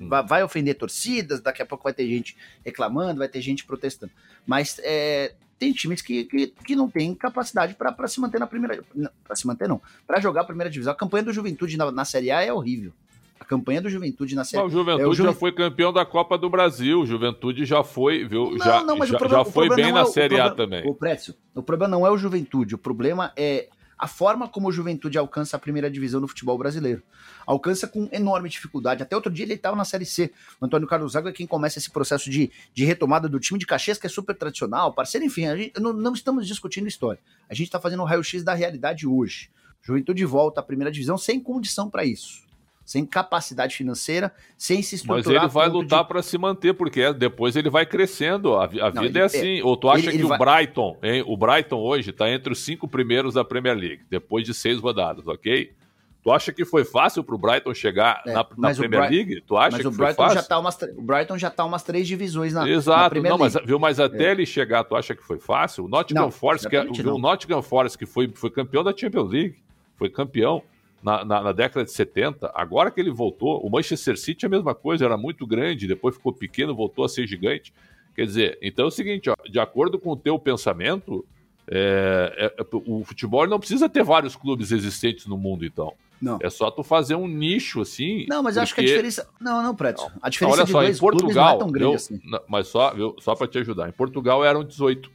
[0.00, 0.08] Hum.
[0.26, 4.10] Vai ofender torcidas, daqui a pouco vai ter gente reclamando, vai ter gente protestando.
[4.44, 8.82] Mas é, tem times que, que, que não tem capacidade para se manter na primeira.
[9.22, 9.80] Para se manter, não.
[10.08, 10.92] Para jogar a primeira divisão.
[10.92, 12.92] A campanha do Juventude na, na Série A é horrível.
[13.38, 14.66] A campanha do Juventude na Série A.
[14.66, 17.00] O Juventude é, o já foi campeão da Copa do Brasil.
[17.00, 18.50] O Juventude já foi, viu?
[18.50, 20.86] Não, já, não, mas já, o problema, já foi bem na é, Série A também.
[20.88, 23.68] O Précio, o problema não é o Juventude, o problema é
[23.98, 27.02] a forma como o Juventude alcança a primeira divisão do futebol brasileiro.
[27.46, 29.02] Alcança com enorme dificuldade.
[29.02, 30.30] Até outro dia ele estava na Série C.
[30.60, 33.66] O Antônio Carlos Zago é quem começa esse processo de, de retomada do time de
[33.66, 37.20] Caxias, que é super tradicional, parceiro, enfim, gente, não, não estamos discutindo história.
[37.48, 39.50] A gente está fazendo um raio-x da realidade hoje.
[39.80, 42.45] Juventude volta à primeira divisão sem condição para isso
[42.86, 45.24] sem capacidade financeira, sem se estruturar.
[45.24, 46.08] Mas ele vai lutar de...
[46.08, 48.54] para se manter, porque depois ele vai crescendo.
[48.54, 49.58] A, a Não, vida ele, é assim.
[49.58, 50.38] É, Ou tu acha ele, que ele o vai...
[50.38, 51.24] Brighton, hein?
[51.26, 55.26] O Brighton hoje está entre os cinco primeiros da Premier League, depois de seis rodadas,
[55.26, 55.74] ok?
[56.22, 59.10] Tu acha que foi fácil para o Brighton chegar é, na, na Premier.
[59.10, 59.40] League?
[59.40, 60.40] Tu acha mas que o Brighton foi fácil?
[60.40, 63.38] Já tá umas, o Brighton já está umas três divisões na, Exato, na Premier não,
[63.38, 63.54] League.
[63.56, 64.30] Mas, viu, mas até é.
[64.30, 65.86] ele chegar, tu acha que foi fácil?
[65.86, 69.56] O Nottingham Forest, que, é, o Nottingham Forest que foi, foi campeão da Champions League,
[69.96, 70.62] foi campeão
[71.06, 74.50] na, na, na, década de 70, agora que ele voltou, o Manchester City é a
[74.50, 77.72] mesma coisa, era muito grande, depois ficou pequeno, voltou a ser gigante.
[78.12, 81.24] Quer dizer, então é o seguinte, ó, de acordo com o teu pensamento,
[81.70, 85.92] é, é, é o futebol não precisa ter vários clubes existentes no mundo, então.
[86.20, 86.38] Não.
[86.42, 88.26] É só tu fazer um nicho assim.
[88.28, 88.62] Não, mas porque...
[88.64, 89.28] acho que a diferença.
[89.40, 90.10] Não, não, Prédio.
[90.20, 91.94] A diferença olha só, em Portugal, não é tão grande eu...
[91.94, 92.20] assim.
[92.48, 93.88] Mas só, viu, só para te ajudar.
[93.88, 95.08] Em Portugal eram 18.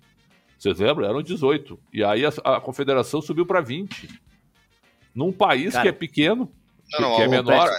[0.58, 1.10] Vocês lembram?
[1.10, 1.78] Eram 18.
[1.92, 4.31] E aí a, a confederação subiu para 20
[5.14, 6.52] num país Cara, que é pequeno,
[6.94, 7.70] não, não, que é menor.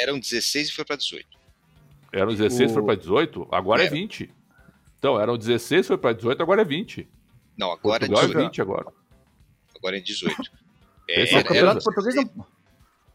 [0.00, 1.26] eram 16 e foi para 18.
[2.12, 2.74] Eram 16 e o...
[2.74, 3.86] foi para 18, agora é.
[3.86, 4.30] é 20.
[4.98, 7.08] Então, eram 16 foi para 18, agora é 20.
[7.56, 8.38] Não, agora Portugal é 18.
[8.38, 8.86] é 20 agora.
[9.76, 10.36] Agora é 18.
[11.08, 12.46] É, o campeonato português não.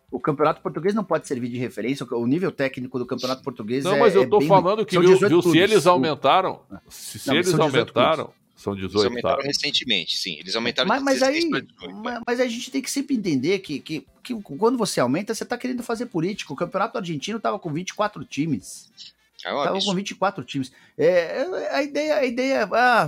[0.09, 2.05] O campeonato português não pode servir de referência.
[2.09, 3.93] O nível técnico do campeonato português não, é.
[3.95, 6.61] Não, mas eu tô é falando que, viu, viu se eles aumentaram.
[6.87, 8.33] Se, se não, eles aumentaram.
[8.62, 9.47] São 18, Eles aumentaram tá.
[9.47, 10.38] recentemente, sim.
[10.39, 13.80] Eles aumentaram mas, mas aí, 18, mas, mas, a gente tem que sempre entender que,
[13.80, 16.54] que, que quando você aumenta, você está querendo fazer política.
[16.54, 18.91] O campeonato argentino estava com 24 times.
[19.50, 20.71] Estava é com 24 times.
[20.95, 23.08] É, a ideia, a ideia ah,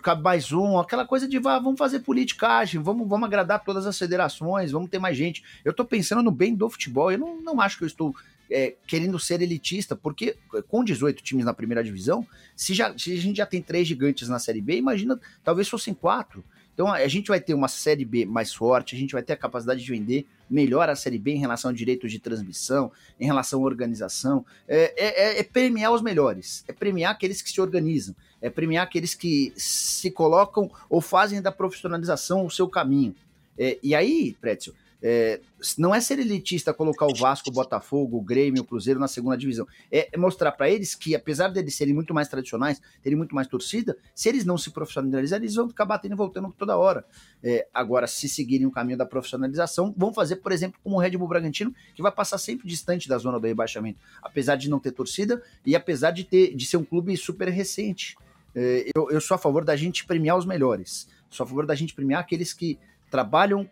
[0.00, 3.98] cabe mais um, aquela coisa de ah, vamos fazer politicagem, vamos, vamos agradar todas as
[3.98, 5.42] federações, vamos ter mais gente.
[5.64, 8.14] Eu estou pensando no bem do futebol, eu não, não acho que eu estou
[8.50, 10.36] é, querendo ser elitista, porque
[10.68, 12.26] com 18 times na primeira divisão,
[12.56, 15.94] se, já, se a gente já tem três gigantes na Série B, imagina, talvez fossem
[15.94, 16.44] quatro.
[16.74, 19.36] Então a gente vai ter uma Série B mais forte, a gente vai ter a
[19.36, 23.60] capacidade de vender melhor a Série B em relação a direitos de transmissão, em relação
[23.60, 24.44] à organização.
[24.66, 28.84] É, é, é, é premiar os melhores, é premiar aqueles que se organizam, é premiar
[28.84, 33.14] aqueles que se colocam ou fazem da profissionalização o seu caminho.
[33.58, 35.40] É, e aí, Prétio, é,
[35.76, 39.36] não é ser elitista colocar o Vasco, o Botafogo, o Grêmio, o Cruzeiro na segunda
[39.36, 39.66] divisão.
[39.90, 43.96] É mostrar para eles que, apesar deles serem muito mais tradicionais, terem muito mais torcida,
[44.14, 47.04] se eles não se profissionalizarem, eles vão ficar batendo e voltando toda hora.
[47.42, 51.16] É, agora, se seguirem o caminho da profissionalização, vão fazer, por exemplo, como o Red
[51.16, 54.92] Bull Bragantino, que vai passar sempre distante da zona do rebaixamento, apesar de não ter
[54.92, 58.16] torcida e apesar de, ter, de ser um clube super recente.
[58.54, 61.08] É, eu, eu sou a favor da gente premiar os melhores.
[61.28, 62.78] Sou a favor da gente premiar aqueles que
[63.10, 63.68] trabalham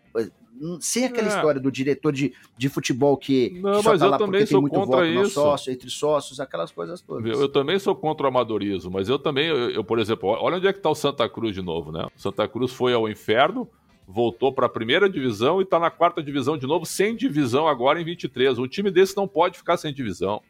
[0.79, 1.35] sem aquela é.
[1.35, 4.85] história do diretor de, de futebol que, não, que só tá lá porque tem muito
[4.85, 7.25] voto no sócio, entre sócios, aquelas coisas todas.
[7.25, 10.57] Eu, eu também sou contra o amadorismo, mas eu também, eu, eu, por exemplo, olha
[10.57, 12.07] onde é que está o Santa Cruz de novo, né?
[12.15, 13.67] O Santa Cruz foi ao inferno,
[14.07, 17.99] voltou para a primeira divisão e está na quarta divisão de novo, sem divisão agora
[17.99, 18.59] em 23.
[18.59, 20.41] Um time desse não pode ficar sem divisão.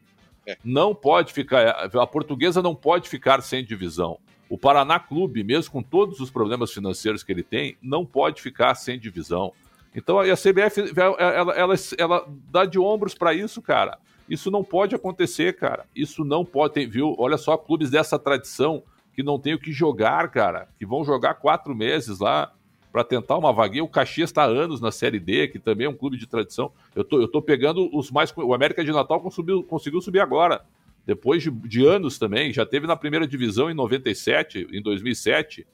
[0.45, 0.58] É.
[0.63, 4.17] Não pode ficar, a portuguesa não pode ficar sem divisão.
[4.50, 8.76] O Paraná Clube, mesmo com todos os problemas financeiros que ele tem, não pode ficar
[8.76, 9.54] sem divisão.
[9.95, 13.97] Então a CBF ela, ela, ela dá de ombros para isso, cara.
[14.30, 15.86] Isso não pode acontecer, cara.
[15.95, 17.15] Isso não pode, ter, viu?
[17.17, 21.34] Olha só, clubes dessa tradição que não tem o que jogar, cara, que vão jogar
[21.34, 22.54] quatro meses lá
[22.91, 23.84] para tentar uma vaguinha.
[23.84, 26.71] O Caxias está há anos na Série D, que também é um clube de tradição.
[26.95, 28.34] Eu tô, eu tô pegando os mais.
[28.36, 30.63] O América de Natal conseguiu, conseguiu subir agora,
[31.06, 32.54] depois de, de anos também.
[32.54, 35.65] Já teve na primeira divisão em 97, em 2007.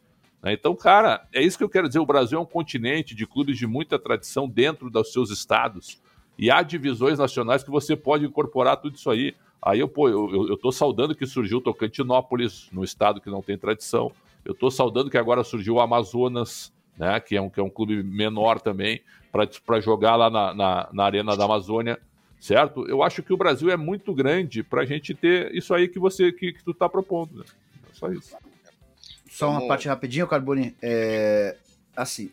[0.41, 0.53] Né?
[0.53, 1.99] Então, cara, é isso que eu quero dizer.
[1.99, 6.01] O Brasil é um continente de clubes de muita tradição dentro dos seus estados.
[6.37, 9.35] E há divisões nacionais que você pode incorporar tudo isso aí.
[9.61, 13.57] Aí eu, pô, eu, eu tô saudando que surgiu Tocantinópolis, no estado que não tem
[13.57, 14.11] tradição.
[14.45, 17.19] Eu tô saudando que agora surgiu o Amazonas, né?
[17.19, 21.03] Que é um, que é um clube menor também, para jogar lá na, na, na,
[21.03, 21.99] Arena da Amazônia,
[22.39, 22.87] certo?
[22.87, 25.99] Eu acho que o Brasil é muito grande para a gente ter isso aí que
[25.99, 27.39] você que, que tu está propondo.
[27.39, 27.45] Né?
[27.91, 28.35] É só isso.
[29.29, 30.75] Só uma parte rapidinho, Carbone.
[30.81, 31.55] É,
[31.95, 32.31] assim,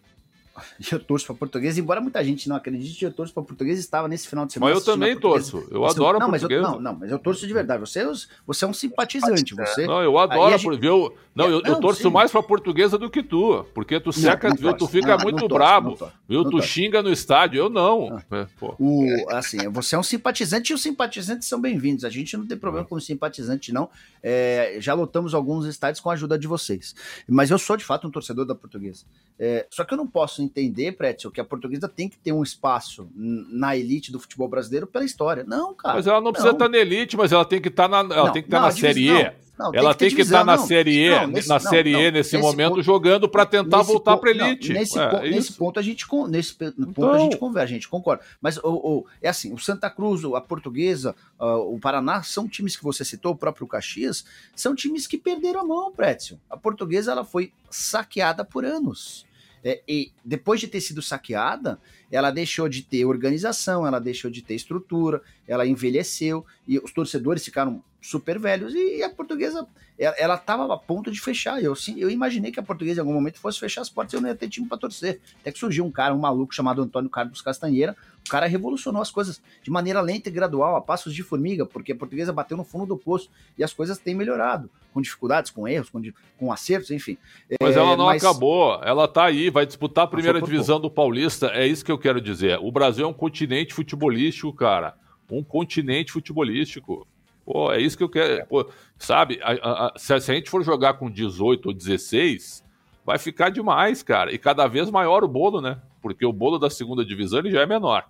[0.91, 4.29] eu torço para português, embora muita gente não acredite, eu torço para português estava nesse
[4.29, 4.75] final de semana.
[4.75, 6.61] Mas eu também torço, eu você, adoro não, português.
[6.61, 7.81] Mas eu, não, não, mas eu torço de verdade.
[7.81, 8.13] Você, é
[8.47, 9.87] você é um simpatizante, você.
[9.87, 10.79] Não, eu adoro, gente...
[10.79, 11.15] viu?
[11.35, 12.11] Não, eu, eu torço sim.
[12.11, 14.73] mais para portuguesa do que tu, porque tu seca, não, viu?
[14.75, 16.49] Tu fica muito brabo, viu?
[16.49, 18.23] Tu xinga no estádio, eu não.
[18.31, 18.47] É,
[18.79, 22.05] o, assim, você é um simpatizante e os simpatizantes são bem-vindos.
[22.05, 22.89] A gente não tem problema é.
[22.89, 23.91] com simpatizante, não.
[24.23, 26.95] É, já lotamos alguns estádios com a ajuda de vocês.
[27.29, 29.05] Mas eu sou, de fato, um torcedor da portuguesa.
[29.37, 32.43] É, só que eu não posso entender, Pretzel, que a portuguesa tem que ter um
[32.43, 35.45] espaço na elite do futebol brasileiro pela história.
[35.45, 35.97] Não, cara.
[35.97, 36.33] Mas ela não, não.
[36.33, 38.61] precisa estar na elite, mas ela tem que estar na, ela não, tem que estar
[38.61, 39.45] na Série E.
[39.59, 42.37] Não, ela tem que, estar tá na Série E, não, nesse, na série e nesse,
[42.37, 44.73] momento ponto, jogando para tentar voltar para elite.
[44.73, 47.13] nesse, é, ponto, nesse ponto a gente nesse ponto então...
[47.13, 48.25] a gente conversa, a gente concorda.
[48.41, 52.77] Mas o, o, é assim, o Santa Cruz, a Portuguesa, uh, o Paraná são times
[52.77, 54.25] que você citou, o próprio Caxias,
[54.57, 56.41] são times que perderam a mão, Prétio.
[56.51, 59.25] A Portuguesa ela foi saqueada por anos.
[59.65, 61.81] É, e depois de ter sido saqueada,
[62.13, 67.43] ela deixou de ter organização, ela deixou de ter estrutura, ela envelheceu e os torcedores
[67.43, 69.67] ficaram super velhos e a portuguesa
[69.99, 71.63] ela estava a ponto de fechar.
[71.63, 74.17] Eu, sim, eu imaginei que a portuguesa em algum momento fosse fechar as portas e
[74.17, 75.21] eu não ia ter time para torcer.
[75.41, 77.97] Até que surgiu um cara, um maluco chamado Antônio Carlos Castanheira.
[78.27, 81.93] O cara revolucionou as coisas de maneira lenta e gradual, a passos de formiga, porque
[81.93, 85.69] a portuguesa bateu no fundo do poço e as coisas têm melhorado, com dificuldades, com
[85.69, 86.03] erros, com,
[86.39, 87.17] com acertos, enfim.
[87.63, 88.23] Mas é, ela não mas...
[88.23, 91.49] acabou, ela tá aí, vai disputar a primeira divisão do Paulista.
[91.49, 92.59] É isso que eu quero dizer.
[92.61, 94.95] O Brasil é um continente futebolístico, cara.
[95.31, 97.07] Um continente futebolístico.
[97.45, 98.47] Pô, é isso que eu quero.
[98.47, 102.65] Pô, sabe, a, a, a, se, a, gente for jogar com 18 ou 16,
[103.05, 104.33] vai ficar demais, cara.
[104.33, 105.81] E cada vez maior o bolo, né?
[106.01, 108.09] Porque o bolo da segunda divisão ele já é menor.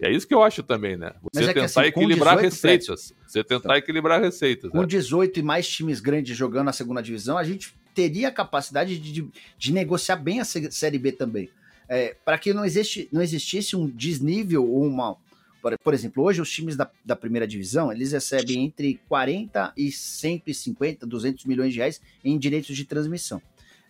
[0.00, 1.12] É isso que eu acho também, né?
[1.32, 3.14] Você é tentar assim, equilibrar 18, receitas.
[3.24, 4.68] Você tentar então, equilibrar receitas.
[4.68, 4.86] Com né?
[4.86, 9.12] 18 e mais times grandes jogando na segunda divisão, a gente teria a capacidade de,
[9.12, 11.48] de, de negociar bem a Série B também.
[11.88, 15.16] É, para que não, existe, não existisse um desnível ou uma,
[15.62, 19.92] por, por exemplo, hoje os times da, da primeira divisão, eles recebem entre 40 e
[19.92, 23.40] 150, 200 milhões de reais em direitos de transmissão.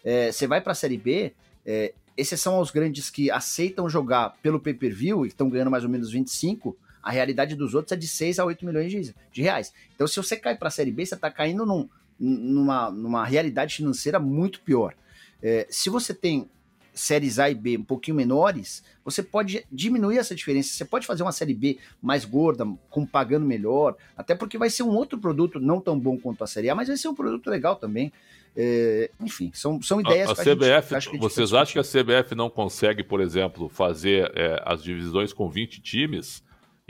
[0.04, 1.32] É, você vai para a Série B,
[1.64, 6.12] é, exceção aos grandes que aceitam jogar pelo pay-per-view e estão ganhando mais ou menos
[6.12, 9.72] 25, a realidade dos outros é de 6 a 8 milhões de, de reais.
[9.94, 11.88] Então, se você cai para a Série B, você está caindo num,
[12.20, 14.94] numa, numa realidade financeira muito pior.
[15.42, 16.48] É, se você tem
[16.94, 20.72] séries A e B um pouquinho menores, você pode diminuir essa diferença.
[20.72, 24.82] Você pode fazer uma série B mais gorda, com pagando melhor, até porque vai ser
[24.82, 27.48] um outro produto não tão bom quanto a série A, mas vai ser um produto
[27.48, 28.12] legal também.
[28.54, 32.50] É, enfim, são, são ideias a, a CBF, gente, vocês acham que a CBF não
[32.50, 36.42] consegue, por exemplo, fazer é, as divisões com 20 times?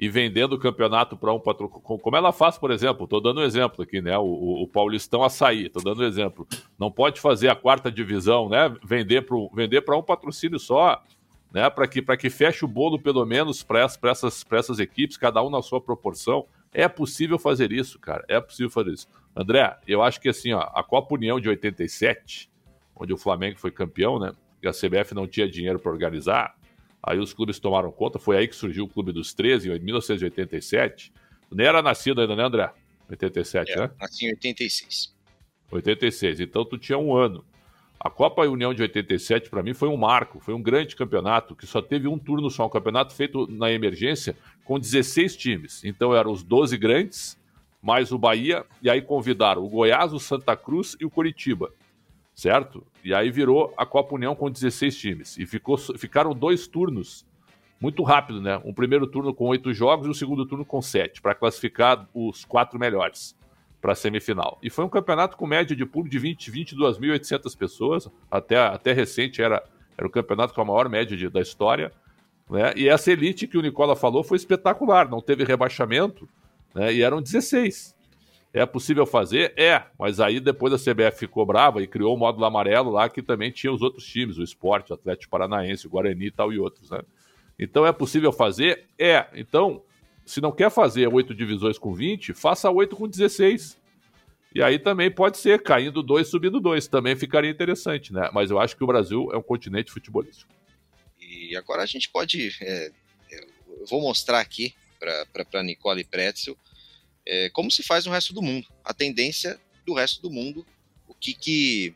[0.02, 1.80] E vendendo o campeonato para um patrocínio.
[1.80, 4.18] Como ela faz, por exemplo, estou dando um exemplo aqui, né?
[4.18, 6.44] O, o, o Paulistão Açaí, estou dando um exemplo.
[6.76, 8.74] Não pode fazer a quarta divisão, né?
[8.82, 11.00] Vender para vender um patrocínio só,
[11.54, 11.70] né?
[11.70, 15.62] Para que, que feche o bolo, pelo menos, para essas, essas equipes, cada um na
[15.62, 16.46] sua proporção.
[16.72, 18.24] É possível fazer isso, cara.
[18.26, 19.06] É possível fazer isso.
[19.36, 22.50] André, eu acho que assim, ó, a Copa União de 87,
[22.96, 24.32] onde o Flamengo foi campeão, né?
[24.60, 26.56] E a CBF não tinha dinheiro para organizar
[27.02, 31.12] Aí os clubes tomaram conta, foi aí que surgiu o Clube dos 13, em 1987.
[31.48, 32.70] Tu nem era nascido ainda, né, André?
[33.10, 33.90] 87, é, né?
[34.00, 35.12] Nasci em 86.
[35.70, 37.44] 86, então tu tinha um ano.
[37.98, 41.66] A Copa União de 87, para mim, foi um marco, foi um grande campeonato, que
[41.66, 45.84] só teve um turno só, um campeonato feito na emergência, com 16 times.
[45.84, 47.38] Então eram os 12 grandes,
[47.80, 51.72] mais o Bahia, e aí convidaram o Goiás, o Santa Cruz e o Coritiba
[52.34, 52.86] certo?
[53.04, 55.38] E aí virou a Copa União com 16 times.
[55.38, 57.26] E ficou, ficaram dois turnos
[57.80, 58.60] muito rápido, né?
[58.64, 62.44] Um primeiro turno com oito jogos e o segundo turno com sete, para classificar os
[62.44, 63.36] quatro melhores
[63.80, 64.60] para a semifinal.
[64.62, 68.08] E foi um campeonato com média de público de 20, 22.800 pessoas.
[68.30, 69.60] Até, até recente era,
[69.98, 71.90] era o campeonato com a maior média de, da história.
[72.48, 72.72] Né?
[72.76, 76.28] E essa elite que o Nicola falou foi espetacular, não teve rebaixamento,
[76.72, 76.94] né?
[76.94, 77.96] e eram 16.
[78.54, 79.54] É possível fazer?
[79.56, 83.22] É, mas aí depois a CBF ficou brava e criou o módulo amarelo lá que
[83.22, 86.58] também tinha os outros times, o Esporte, o Atlético Paranaense, o Guarani e tal e
[86.58, 87.00] outros, né?
[87.58, 88.84] Então é possível fazer?
[88.98, 89.26] É.
[89.34, 89.82] Então,
[90.26, 93.80] se não quer fazer oito divisões com 20, faça oito com 16.
[94.54, 96.86] E aí também pode ser, caindo dois, subindo dois.
[96.86, 98.28] Também ficaria interessante, né?
[98.34, 100.52] Mas eu acho que o Brasil é um continente futebolístico.
[101.20, 102.50] E agora a gente pode.
[102.60, 102.90] É,
[103.30, 106.56] eu vou mostrar aqui para Nicole Pretzel
[107.26, 108.68] é, como se faz no resto do mundo.
[108.84, 110.66] A tendência do resto do mundo,
[111.06, 111.94] o que, que,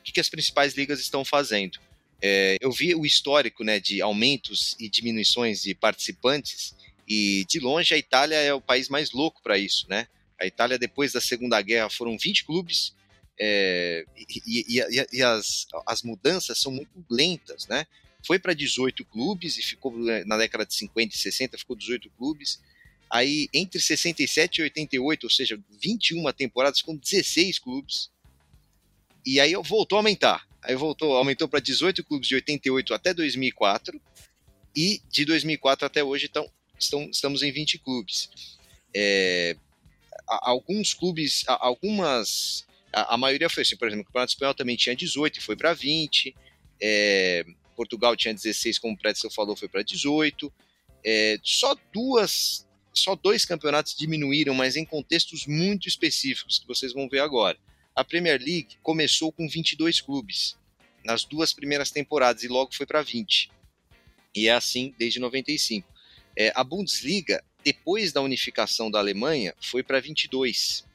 [0.00, 1.78] o que, que as principais ligas estão fazendo.
[2.20, 6.74] É, eu vi o histórico né, de aumentos e diminuições de participantes,
[7.08, 9.86] e de longe a Itália é o país mais louco para isso.
[9.88, 10.06] Né?
[10.38, 12.94] A Itália, depois da Segunda Guerra, foram 20 clubes,
[13.40, 14.04] é,
[14.46, 17.66] e, e, e, as, as mudanças são muito lentas.
[17.66, 17.86] Né?
[18.26, 22.60] Foi para 18 clubes e ficou na década de 50 e 60, ficou 18 clubes.
[23.10, 28.10] Aí, entre 67 e 88, ou seja, 21 temporadas com 16 clubes.
[29.24, 30.46] E aí voltou a aumentar.
[30.62, 34.00] Aí voltou, aumentou para 18 clubes de 88 até 2004.
[34.76, 38.30] E de 2004 até hoje então, estão, estamos em 20 clubes.
[38.94, 39.56] É,
[40.26, 42.66] alguns clubes, algumas.
[42.92, 45.56] A, a, maioria foi assim, por exemplo, o Campeonato Espanhol também tinha 18 e foi
[45.56, 46.34] para 20.
[46.80, 47.44] É,
[47.74, 50.52] Portugal tinha 16, como o Pretzel falou, foi para 18.
[51.04, 57.08] É, só duas só dois campeonatos diminuíram, mas em contextos muito específicos, que vocês vão
[57.08, 57.58] ver agora.
[57.94, 60.56] A Premier League começou com 22 clubes
[61.04, 63.50] nas duas primeiras temporadas e logo foi para 20.
[64.34, 65.88] E é assim desde 95.
[66.36, 70.86] É, a Bundesliga, depois da unificação da Alemanha, foi para 22.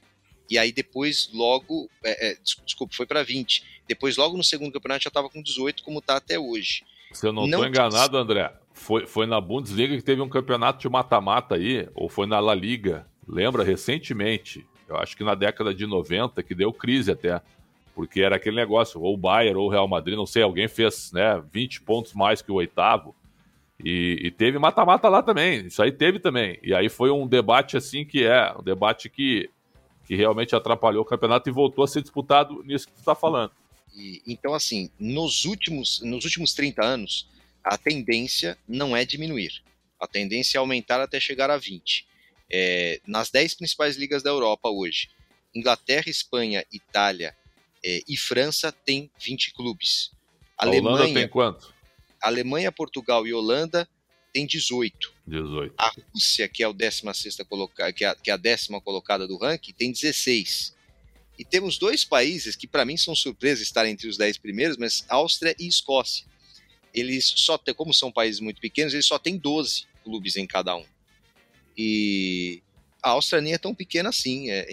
[0.49, 3.81] E aí depois, logo, é, é, desculpa, foi para 20.
[3.87, 6.83] Depois, logo no segundo campeonato, já estava com 18, como está até hoje.
[7.13, 10.89] Se eu não estou enganado, André, foi, foi na Bundesliga que teve um campeonato de
[10.89, 13.63] mata-mata aí, ou foi na La Liga, lembra?
[13.63, 17.41] Recentemente, eu acho que na década de 90, que deu crise até,
[17.95, 21.11] porque era aquele negócio, ou o Bayern ou o Real Madrid, não sei, alguém fez
[21.13, 23.15] né, 20 pontos mais que o oitavo,
[23.83, 27.77] e, e teve mata-mata lá também, isso aí teve também, e aí foi um debate
[27.77, 29.49] assim que é, um debate que,
[30.05, 33.51] que realmente atrapalhou o campeonato e voltou a ser disputado nisso que tu está falando.
[33.95, 37.27] E, então, assim, nos últimos, nos últimos 30 anos,
[37.63, 39.63] a tendência não é diminuir.
[39.99, 42.05] A tendência é aumentar até chegar a 20.
[42.51, 45.09] É, nas 10 principais ligas da Europa hoje,
[45.55, 47.35] Inglaterra, Espanha, Itália
[47.83, 50.11] é, e França têm 20 clubes.
[50.57, 51.73] A Alemanha, Holanda tem quanto?
[52.21, 53.87] Alemanha, Portugal e Holanda
[54.33, 55.13] têm 18.
[55.27, 55.73] 18.
[55.77, 57.87] A Rússia, que é, o 16 coloca...
[57.87, 60.75] é que é a décima colocada do ranking, tem 16.
[61.37, 65.03] E temos dois países que, para mim, são surpresas estar entre os 10 primeiros, mas
[65.09, 66.25] Áustria e Escócia.
[66.93, 70.75] Eles só têm, como são países muito pequenos, eles só têm 12 clubes em cada
[70.75, 70.85] um.
[71.75, 72.61] E
[73.01, 74.51] a Áustria nem é tão pequena assim.
[74.51, 74.67] É,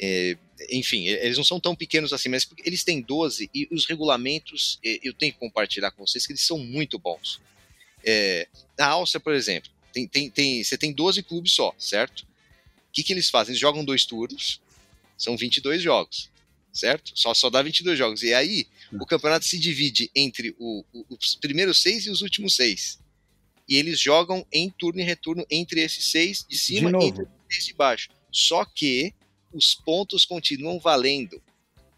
[0.00, 0.36] é,
[0.70, 5.12] enfim, eles não são tão pequenos assim, mas eles têm 12 e os regulamentos, eu
[5.12, 7.40] tenho que compartilhar com vocês que eles são muito bons.
[8.04, 12.20] É, na Áustria, por exemplo, tem, tem, tem, você tem 12 clubes só, certo?
[12.88, 13.52] O que, que eles fazem?
[13.52, 14.60] Eles jogam dois turnos,
[15.18, 16.30] são 22 jogos,
[16.72, 17.12] certo?
[17.14, 18.22] Só, só dá 22 jogos.
[18.22, 22.54] E aí, o campeonato se divide entre o, o, os primeiros seis e os últimos
[22.54, 23.00] seis.
[23.68, 27.26] E eles jogam em turno e retorno entre esses seis de cima de e entre
[27.50, 28.08] seis de baixo.
[28.30, 29.12] Só que
[29.52, 31.42] os pontos continuam valendo.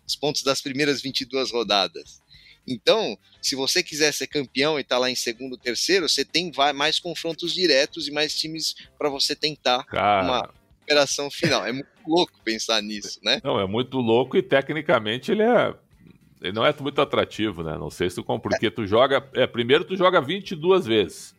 [0.06, 2.20] Os pontos das primeiras 22 rodadas.
[2.66, 6.52] Então, se você quiser ser campeão e estar tá lá em segundo, terceiro, você tem
[6.74, 11.66] mais confrontos diretos e mais times para você tentar Cara, uma recuperação final.
[11.66, 13.40] É muito louco pensar nisso, né?
[13.42, 15.74] Não, é muito louco e tecnicamente ele é.
[16.40, 17.76] Ele não é muito atrativo, né?
[17.76, 18.70] Não sei se tu porque é.
[18.70, 19.22] tu joga.
[19.34, 21.34] É, primeiro tu joga 22 vezes.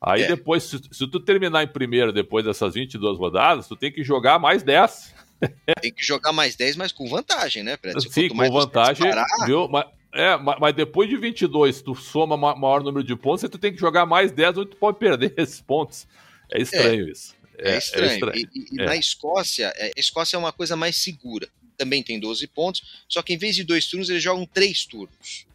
[0.00, 0.28] Aí é.
[0.28, 4.38] depois, se, se, tu terminar em primeiro depois dessas 22 rodadas, tu tem que jogar
[4.38, 5.14] mais 10.
[5.82, 8.00] Tem que jogar mais 10, mas com vantagem, né, Preto?
[8.10, 9.06] Sim, com vantagem.
[9.44, 9.68] Viu?
[9.68, 13.70] Mas, é, mas depois de 22, tu soma maior número de pontos, e tu tem
[13.70, 16.06] que jogar mais 10, ou tu pode perder esses pontos.
[16.50, 17.10] É estranho é.
[17.10, 17.35] isso.
[17.58, 18.10] É, é estranho.
[18.10, 18.50] É estranho.
[18.54, 18.84] E, e é.
[18.84, 21.48] na Escócia, é, a Escócia é uma coisa mais segura.
[21.76, 25.46] Também tem 12 pontos, só que em vez de dois turnos, eles jogam três turnos.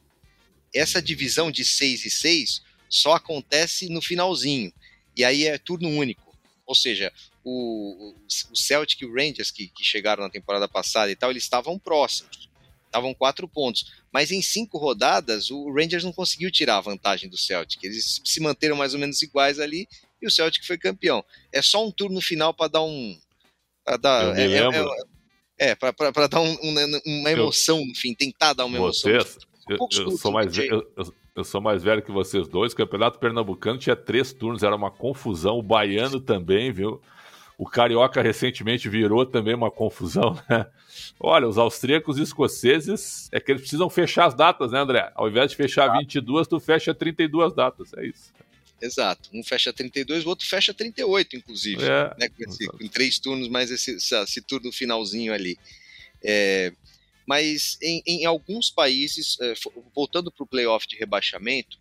[0.74, 4.72] Essa divisão de 6 e 6 só acontece no finalzinho.
[5.16, 6.36] E aí é turno único.
[6.66, 7.12] Ou seja,
[7.43, 8.16] o,
[8.49, 11.78] o Celtic e o Rangers, que, que chegaram na temporada passada e tal, eles estavam
[11.78, 12.49] próximos.
[12.86, 13.91] Estavam quatro pontos.
[14.12, 17.84] Mas em cinco rodadas, o Rangers não conseguiu tirar a vantagem do Celtic.
[17.84, 19.88] Eles se manteram mais ou menos iguais ali
[20.22, 21.24] e o Celtic foi campeão.
[21.51, 23.17] É só um turno final para dar um.
[23.84, 28.53] Pra dar, é, é, é, é para dar um, um, uma emoção, eu, enfim, tentar
[28.53, 29.11] dar uma emoção.
[29.11, 32.74] Vocês, eu, eu, sou mais velho, eu, eu, sou mais velho que vocês dois.
[32.74, 35.57] O Campeonato Pernambucano tinha três turnos, era uma confusão.
[35.57, 37.01] O baiano também, viu?
[37.57, 40.65] O carioca recentemente virou também uma confusão, né?
[41.19, 45.11] Olha, os austríacos e escoceses é que eles precisam fechar as datas, né, André?
[45.15, 48.34] Ao invés de fechar 22, tu fecha 32 datas, é isso.
[48.82, 49.29] Exato.
[49.34, 51.84] Um fecha 32, o outro fecha 38, inclusive.
[51.84, 52.15] É.
[52.17, 55.57] Né, com, esse, com, três turnos, mais esse, esse turno finalzinho ali.
[56.23, 56.73] É,
[57.25, 59.53] mas em, em, alguns países, é,
[59.95, 61.79] voltando para o playoff de rebaixamento,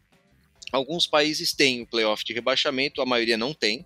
[0.71, 3.85] alguns países têm o playoff de rebaixamento, a maioria não tem,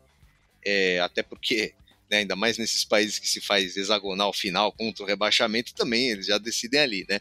[0.65, 1.73] é, até porque,
[2.11, 6.27] né, ainda mais nesses países que se faz hexagonal final contra o rebaixamento, também eles
[6.27, 7.21] já decidem ali, né?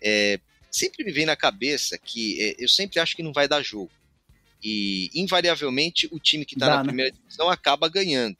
[0.00, 0.38] É,
[0.70, 3.90] sempre me vem na cabeça que é, eu sempre acho que não vai dar jogo.
[4.62, 6.84] E, invariavelmente, o time que está na né?
[6.84, 8.36] primeira divisão acaba ganhando.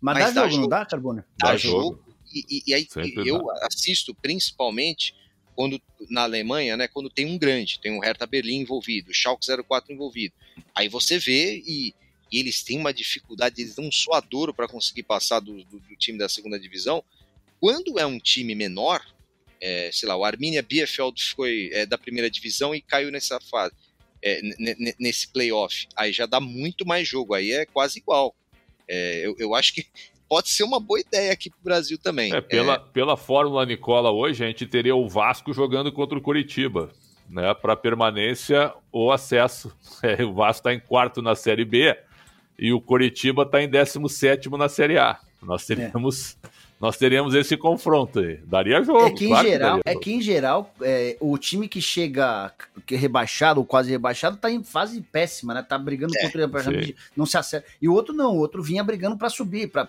[0.00, 1.22] Mas, Mas dá, dá, jogo, não dá, Carbone?
[1.38, 1.82] Dá, dá jogo.
[1.82, 2.16] jogo.
[2.34, 3.68] E, e, e aí Sempre eu dá.
[3.70, 5.14] assisto principalmente
[5.54, 9.46] quando na Alemanha, né, quando tem um grande, tem um Hertha Berlim envolvido, o Schalke
[9.46, 10.34] 04 envolvido.
[10.74, 11.94] Aí você vê e,
[12.30, 15.96] e eles têm uma dificuldade, eles dão um suadouro para conseguir passar do, do, do,
[15.96, 17.04] time da segunda divisão.
[17.60, 19.04] Quando é um time menor,
[19.60, 23.74] é, sei lá, o Arminia Bielefeld foi é, da primeira divisão e caiu nessa fase
[24.22, 24.40] é,
[24.98, 28.34] nesse playoff, aí já dá muito mais jogo, aí é quase igual.
[28.88, 29.86] É, eu, eu acho que
[30.28, 32.32] pode ser uma boa ideia aqui para o Brasil também.
[32.32, 32.78] É, pela, é...
[32.78, 36.90] pela Fórmula Nicola hoje, a gente teria o Vasco jogando contra o Curitiba,
[37.28, 37.52] né?
[37.54, 39.74] Para permanência ou acesso.
[40.02, 41.96] É, o Vasco está em quarto na Série B
[42.58, 45.20] e o Curitiba está em 17 na Série A.
[45.40, 45.76] Nós é.
[45.76, 46.36] teríamos.
[46.42, 46.48] É
[46.82, 48.40] nós teríamos esse confronto aí.
[48.44, 49.06] Daria jogo.
[49.06, 52.52] É que em claro geral, que é que em geral é, o time que chega
[52.86, 55.62] que é rebaixado ou quase rebaixado tá em fase péssima, né?
[55.62, 57.68] Tá brigando é, contra o rebaixamento, não se acerta.
[57.80, 59.88] E o outro não, o outro vinha brigando para subir, para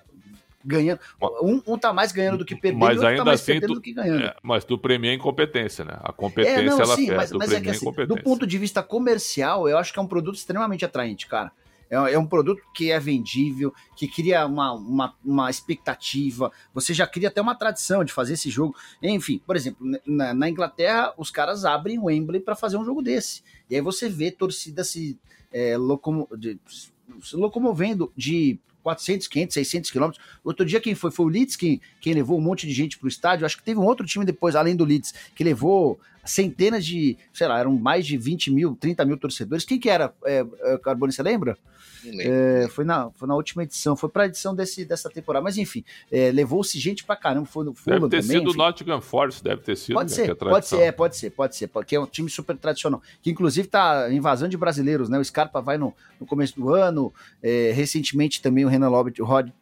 [0.64, 1.00] ganhando.
[1.42, 3.70] Um, um tá mais ganhando do que perdendo, mas o ainda tá mais assim, perdendo
[3.70, 4.24] tu, do que ganhando.
[4.24, 5.98] É, mas tu premia a incompetência, né?
[6.02, 8.82] A competência é, não, ela sim, mas, mas é que, assim, do ponto de vista
[8.82, 11.52] comercial, eu acho que é um produto extremamente atraente, cara.
[11.90, 16.52] É, é um produto que é vendível, que cria uma, uma, uma, expectativa.
[16.74, 18.76] Você já cria até uma tradição de fazer esse jogo.
[19.02, 23.02] Enfim, por exemplo, na, na Inglaterra, os caras abrem o Wembley para fazer um jogo
[23.02, 23.44] desse.
[23.70, 25.20] E aí você vê torcida se,
[25.52, 30.26] é, locomo, de, se locomovendo de 400, 500, 600 quilômetros.
[30.44, 31.10] Outro dia quem foi?
[31.10, 33.46] Foi o Leeds quem, quem levou um monte de gente para o estádio.
[33.46, 37.48] Acho que teve um outro time depois, além do Leeds, que levou centenas de, sei
[37.48, 39.66] lá, eram mais de 20 mil, 30 mil torcedores.
[39.66, 41.58] Quem que era, é, é, Carbone, você lembra?
[42.20, 45.44] É, foi, na, foi na última edição, foi para a edição desse, dessa temporada.
[45.44, 47.46] Mas enfim, é, levou-se gente para caramba.
[47.46, 49.96] Foi no Fulham Deve ter também, sido o Nottingham Forest, deve ter sido.
[49.96, 52.30] Pode né, ser, é pode ser, é, pode ser, pode ser, porque é um time
[52.30, 53.02] super tradicional.
[53.22, 55.18] Que inclusive tá invasão de brasileiros, né?
[55.18, 57.14] O Scarpa vai no, no começo do ano.
[57.42, 58.90] É, recentemente também o Renan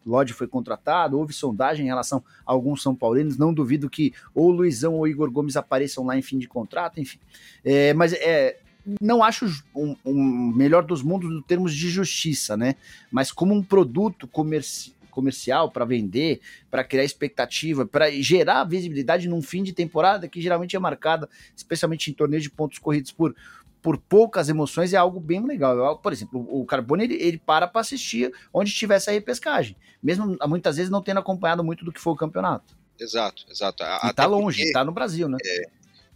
[0.06, 1.18] Lodge foi contratado.
[1.18, 3.38] Houve sondagem em relação a alguns São Paulinos.
[3.38, 6.48] Não duvido que ou o Luizão ou o Igor Gomes apareçam lá em fim de
[6.52, 7.20] contrato, enfim.
[7.64, 8.58] É, mas é,
[9.00, 9.46] não acho
[9.76, 12.76] um, um, melhor dos mundos em termos de justiça, né?
[13.12, 16.40] Mas como um produto comerci comercial para vender,
[16.70, 22.10] para criar expectativa, para gerar visibilidade num fim de temporada que geralmente é marcada, especialmente
[22.10, 23.36] em torneios de pontos corridos por,
[23.82, 25.98] por poucas emoções, é algo bem legal.
[25.98, 30.78] Por exemplo, o Carbone ele, ele para para assistir onde tivesse a repescagem, mesmo muitas
[30.78, 32.74] vezes não tendo acompanhado muito do que foi o campeonato.
[33.00, 33.84] Exato, exato.
[33.84, 35.38] e tá longe, porque, tá no Brasil, né?
[35.44, 35.64] É,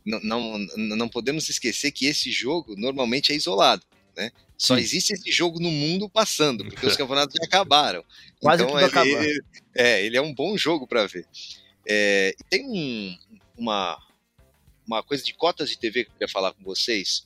[0.06, 3.84] não, não, não podemos esquecer que esse jogo normalmente é isolado.
[4.16, 4.32] Né?
[4.58, 4.82] Só Sim.
[4.82, 8.04] existe esse jogo no mundo passando, porque os campeonatos já acabaram.
[8.40, 9.44] Quase então, tudo ele, ele,
[9.74, 11.28] é, ele é um bom jogo para ver.
[11.88, 13.18] É, tem um,
[13.58, 14.02] uma,
[14.88, 17.24] uma coisa de cotas de TV que eu queria falar com vocês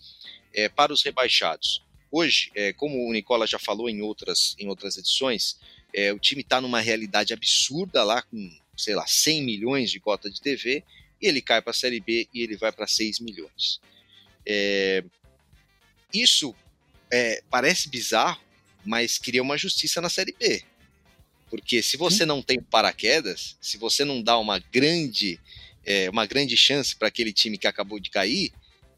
[0.54, 1.84] é, para os rebaixados.
[2.12, 5.60] Hoje, é, como o Nicola já falou em outras, em outras edições,
[5.94, 10.30] é, o time está numa realidade absurda lá com, sei lá, 100 milhões de cota
[10.30, 10.84] de TV
[11.22, 13.80] ele cai para a Série B e ele vai para 6 milhões.
[14.46, 15.04] É,
[16.14, 16.56] isso
[17.12, 18.42] é, parece bizarro,
[18.86, 20.64] mas cria uma justiça na Série B.
[21.50, 25.40] Porque se você não tem paraquedas, se você não dá uma grande,
[25.84, 28.52] é, uma grande chance para aquele time que acabou de cair,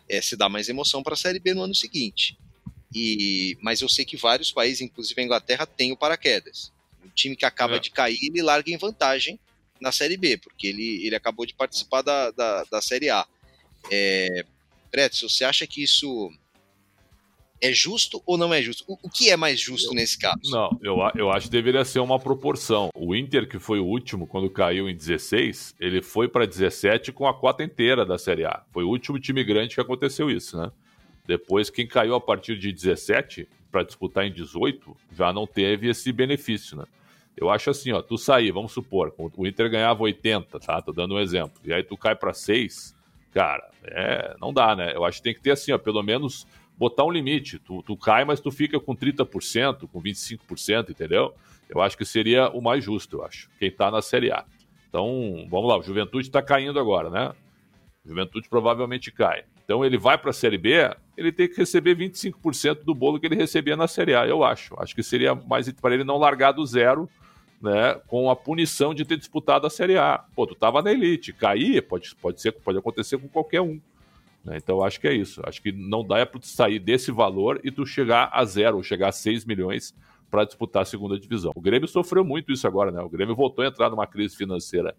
[0.09, 2.37] é, se dá mais emoção para a Série B no ano seguinte.
[2.93, 6.73] E, mas eu sei que vários países, inclusive a Inglaterra, têm o paraquedas.
[7.03, 7.79] O time que acaba é.
[7.79, 9.39] de cair, ele larga em vantagem
[9.81, 13.25] na Série B, porque ele, ele acabou de participar da, da, da Série A.
[13.91, 14.45] É,
[14.91, 16.31] Pretzel, você acha que isso
[17.59, 18.83] é justo ou não é justo?
[18.87, 20.39] O, o que é mais justo eu, nesse caso?
[20.51, 22.89] Não, eu, eu acho que deveria ser uma proporção.
[22.93, 27.27] O Inter, que foi o último quando caiu em 16, ele foi para 17 com
[27.27, 28.63] a cota inteira da Série A.
[28.71, 30.71] Foi o último time grande que aconteceu isso, né?
[31.25, 36.11] Depois, quem caiu a partir de 17 para disputar em 18 já não teve esse
[36.11, 36.83] benefício, né?
[37.35, 40.81] Eu acho assim, ó, tu sair, vamos supor, o Inter ganhava 80, tá?
[40.81, 41.59] Tô dando um exemplo.
[41.63, 42.95] E aí tu cai para 6,
[43.33, 44.95] cara, é, não dá, né?
[44.95, 46.45] Eu acho que tem que ter assim, ó, pelo menos
[46.77, 47.59] botar um limite.
[47.59, 51.33] Tu, tu cai, mas tu fica com 30%, com 25%, entendeu?
[51.69, 53.49] Eu acho que seria o mais justo, eu acho.
[53.57, 54.43] Quem tá na Série A.
[54.89, 57.33] Então, vamos lá, o Juventude tá caindo agora, né?
[58.03, 59.45] O Juventude provavelmente cai.
[59.63, 63.25] Então ele vai para a Série B, ele tem que receber 25% do bolo que
[63.25, 64.75] ele recebia na Série A, eu acho.
[64.79, 67.09] Acho que seria mais para ele não largar do zero
[67.61, 70.23] né, com a punição de ter disputado a Série A.
[70.35, 73.79] Pô, tu tava na elite, cair pode, pode, ser, pode acontecer com qualquer um.
[74.43, 74.57] Né?
[74.57, 75.41] Então acho que é isso.
[75.45, 78.77] Acho que não dá é para tu sair desse valor e tu chegar a zero,
[78.77, 79.93] ou chegar a 6 milhões
[80.29, 81.51] para disputar a segunda divisão.
[81.53, 83.01] O Grêmio sofreu muito isso agora, né?
[83.01, 84.95] O Grêmio voltou a entrar numa crise financeira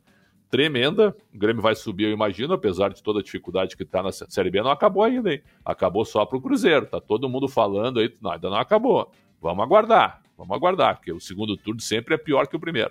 [0.53, 1.17] tremenda.
[1.35, 4.51] O Grêmio vai subir, eu imagino, apesar de toda a dificuldade que está na Série
[4.51, 5.43] B, não acabou ainda, hein?
[5.65, 6.85] Acabou só para o Cruzeiro.
[6.85, 9.11] Tá todo mundo falando aí, não, ainda não acabou.
[9.41, 10.23] Vamos aguardar.
[10.37, 12.91] Vamos aguardar, porque o segundo turno sempre é pior que o primeiro.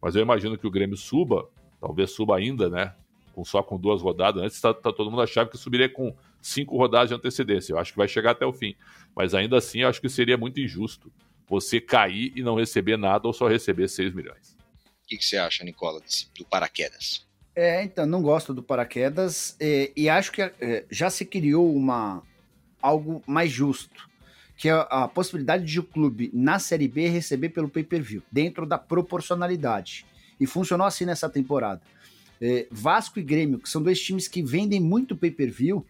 [0.00, 1.48] Mas eu imagino que o Grêmio suba,
[1.80, 2.94] talvez suba ainda, né?
[3.32, 4.40] Com, só com duas rodadas.
[4.40, 7.72] Antes tá, tá todo mundo achava que subiria com cinco rodadas de antecedência.
[7.72, 8.76] Eu acho que vai chegar até o fim.
[9.16, 11.10] Mas ainda assim, eu acho que seria muito injusto
[11.48, 14.51] você cair e não receber nada ou só receber 6 milhões.
[15.12, 16.00] Que, que você acha, Nicola,
[16.38, 17.26] do paraquedas?
[17.54, 22.22] É, então, não gosto do paraquedas e, e acho que é, já se criou uma
[22.80, 24.10] algo mais justo
[24.56, 28.78] que é a possibilidade de o clube na Série B receber pelo pay-per-view, dentro da
[28.78, 30.06] proporcionalidade.
[30.38, 31.82] E funcionou assim nessa temporada.
[32.40, 35.84] É, Vasco e Grêmio, que são dois times que vendem muito pay-per-view,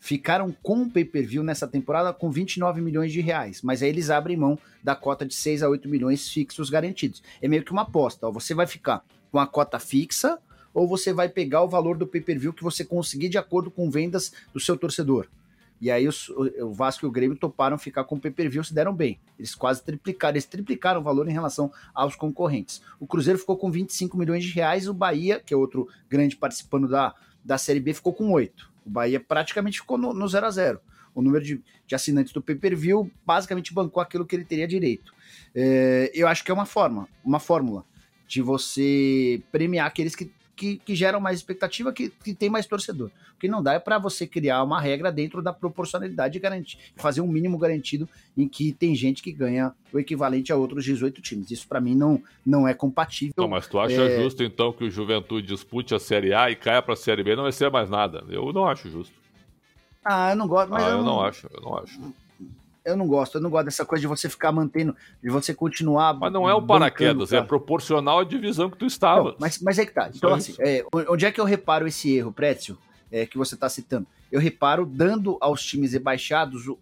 [0.00, 4.36] ficaram com o pay-per-view nessa temporada com 29 milhões de reais, mas aí eles abrem
[4.36, 7.22] mão da cota de 6 a 8 milhões fixos garantidos.
[7.42, 10.38] É meio que uma aposta, ó, você vai ficar com a cota fixa
[10.72, 14.32] ou você vai pegar o valor do pay-per-view que você conseguir de acordo com vendas
[14.52, 15.26] do seu torcedor.
[15.80, 19.18] E aí o Vasco e o Grêmio toparam ficar com o pay-per-view, se deram bem.
[19.38, 22.82] Eles quase triplicaram, eles triplicaram o valor em relação aos concorrentes.
[22.98, 26.88] O Cruzeiro ficou com 25 milhões de reais, o Bahia, que é outro grande participando
[26.88, 28.68] da, da Série B, ficou com 8.
[28.88, 30.80] O Bahia praticamente ficou no, no 0 a 0
[31.14, 35.12] O número de, de assinantes do pay-per-view basicamente bancou aquilo que ele teria direito.
[35.54, 37.84] É, eu acho que é uma forma, uma fórmula
[38.26, 43.10] de você premiar aqueles que que, que geram mais expectativa, que, que tem mais torcedor.
[43.36, 46.78] O que não dá é para você criar uma regra dentro da proporcionalidade e garantir,
[46.96, 51.22] fazer um mínimo garantido em que tem gente que ganha o equivalente a outros 18
[51.22, 51.50] times.
[51.52, 53.34] Isso para mim não, não é compatível.
[53.36, 54.22] Não, mas tu acha é...
[54.22, 57.36] justo então que o Juventude dispute a Série A e caia para a Série B
[57.36, 58.24] não vai ser mais nada?
[58.28, 59.14] Eu não acho justo.
[60.04, 61.04] Ah, eu não gosto, mas ah, eu, eu não...
[61.04, 62.00] não acho, eu não acho
[62.88, 63.36] eu não gosto.
[63.36, 66.14] Eu não gosto dessa coisa de você ficar mantendo, de você continuar.
[66.14, 69.36] Mas não é o paraquedas, é proporcional à divisão que tu estava.
[69.38, 70.10] mas, mas é que tá.
[70.14, 72.78] Então, assim, é, onde é que eu reparo esse erro, Précio,
[73.10, 74.06] é, que você está citando?
[74.30, 76.76] Eu reparo dando aos times rebaixados uh,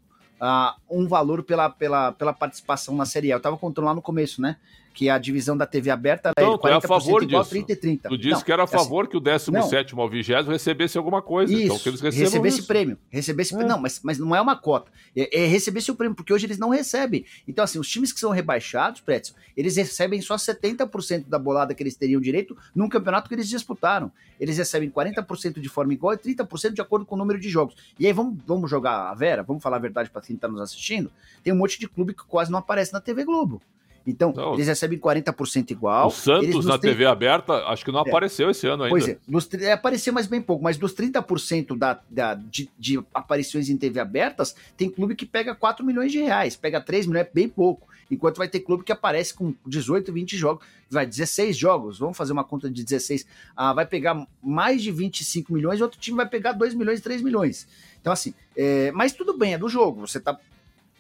[0.91, 3.35] um valor pela, pela, pela participação na Série A.
[3.35, 4.57] Eu estava contando lá no começo, né?
[4.97, 7.51] Que a divisão da TV aberta então, é 40% é a favor igual disso.
[7.51, 8.09] 30 e 30.
[8.09, 10.97] Tu disse não, que era a assim, favor assim, que o 17 ao 20 recebesse
[10.97, 11.53] alguma coisa.
[11.53, 12.67] Isso, então que eles recebesse isso.
[12.67, 12.97] prêmio.
[13.11, 13.63] Recebesse é.
[13.63, 14.91] Não, mas, mas não é uma cota.
[15.15, 17.27] É, é recebesse o prêmio, porque hoje eles não recebem.
[17.47, 21.83] Então, assim, os times que são rebaixados, Pretzel, eles recebem só 70% da bolada que
[21.83, 24.11] eles teriam direito num campeonato que eles disputaram.
[24.41, 27.77] Eles recebem 40% de forma igual e 30% de acordo com o número de jogos.
[28.01, 29.43] E aí, vamos, vamos jogar a Vera?
[29.43, 31.13] Vamos falar a verdade para quem está nos assistindo?
[31.45, 33.61] Tem um monte de clube que quase não aparece na TV Globo.
[34.07, 34.55] Então, não.
[34.55, 36.07] eles recebem 40% igual.
[36.07, 38.09] O Santos na TV aberta, acho que não é.
[38.09, 38.91] apareceu esse ano ainda.
[38.91, 40.63] Pois é, nos, é, apareceu, mas bem pouco.
[40.63, 45.55] Mas dos 30% da, da, de, de aparições em TV abertas, tem clube que pega
[45.55, 47.89] 4 milhões de reais, pega 3 milhões, é bem pouco.
[48.09, 52.33] Enquanto vai ter clube que aparece com 18, 20 jogos, vai 16 jogos, vamos fazer
[52.33, 53.27] uma conta de 16,
[53.57, 57.67] ah, vai pegar mais de 25 milhões, outro time vai pegar 2 milhões, 3 milhões.
[58.01, 60.07] Então, assim, é, mas tudo bem, é do jogo.
[60.07, 60.39] Você tá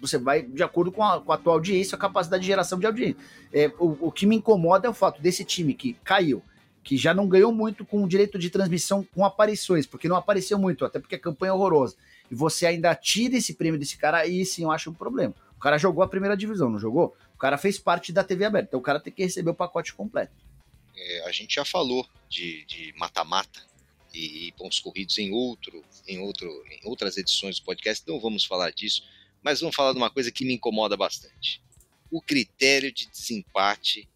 [0.01, 2.87] você vai de acordo com a, com a tua audiência, a capacidade de geração de
[2.87, 3.17] audiência.
[3.53, 6.43] É, o, o que me incomoda é o fato desse time que caiu,
[6.85, 10.59] que já não ganhou muito com o direito de transmissão com aparições, porque não apareceu
[10.59, 11.97] muito, até porque a campanha é horrorosa.
[12.31, 15.35] E você ainda tira esse prêmio desse cara, aí sim eu acho um problema.
[15.57, 17.17] O cara jogou a primeira divisão, não jogou?
[17.35, 19.95] O cara fez parte da TV aberta, então o cara tem que receber o pacote
[19.95, 20.33] completo.
[20.97, 23.61] É, a gente já falou de mata-mata
[24.13, 28.45] e, e pontos corridos em outro, em outro, em outras edições do podcast, não vamos
[28.45, 29.03] falar disso
[29.47, 31.63] mas vamos falar de uma coisa que me incomoda bastante.
[32.11, 34.09] O critério de desempate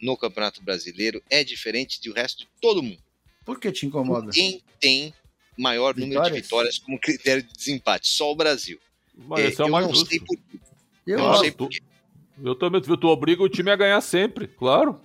[0.00, 3.02] no Campeonato Brasileiro é diferente do resto de todo mundo.
[3.44, 4.32] Por que te incomoda?
[4.32, 5.12] Quem tem
[5.58, 6.14] maior vitórias?
[6.14, 8.08] número de vitórias como critério de desempate?
[8.08, 8.80] Só o Brasil.
[9.14, 10.08] Mas é, esse é o mais não justo.
[10.08, 10.58] sei por quê.
[11.06, 11.82] Eu, eu não sei por quê.
[12.42, 14.98] Eu também, tu obriga o time a ganhar sempre, claro.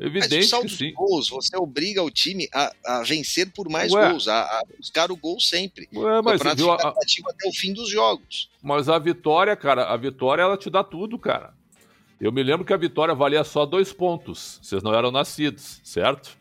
[0.00, 4.08] Evidente Mas saldo de gols, você obriga o time a, a vencer por mais Ué.
[4.08, 5.88] gols, a, a, buscar o gol sempre.
[5.94, 6.74] Ué, mas o viu, a...
[6.74, 8.50] até o fim dos jogos.
[8.62, 11.54] Mas a vitória, cara, a vitória ela te dá tudo, cara.
[12.20, 14.58] Eu me lembro que a vitória valia só dois pontos.
[14.62, 16.36] Vocês não eram nascidos, certo?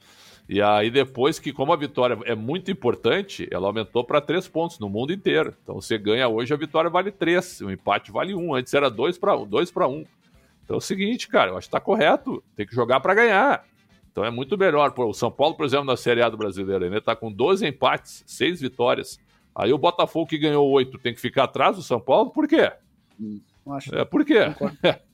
[0.48, 4.80] E aí depois que, como a vitória é muito importante, ela aumentou para três pontos
[4.80, 5.56] no mundo inteiro.
[5.64, 8.54] Então você ganha hoje, a vitória vale três, o empate vale um.
[8.54, 10.06] Antes era dois para um, dois para um.
[10.66, 12.44] Então é o seguinte, cara, eu acho que tá correto.
[12.56, 13.64] Tem que jogar para ganhar.
[14.12, 14.92] Então é muito melhor.
[14.92, 17.66] Pô, o São Paulo, por exemplo, na Série A do Brasileiro, ele tá com 12
[17.68, 19.20] empates, 6 vitórias.
[19.56, 22.32] Aí o Botafogo que ganhou 8 tem que ficar atrás do São Paulo?
[22.32, 22.72] Por quê?
[23.20, 23.40] Hum,
[23.70, 23.96] acho.
[23.96, 24.40] É, por quê?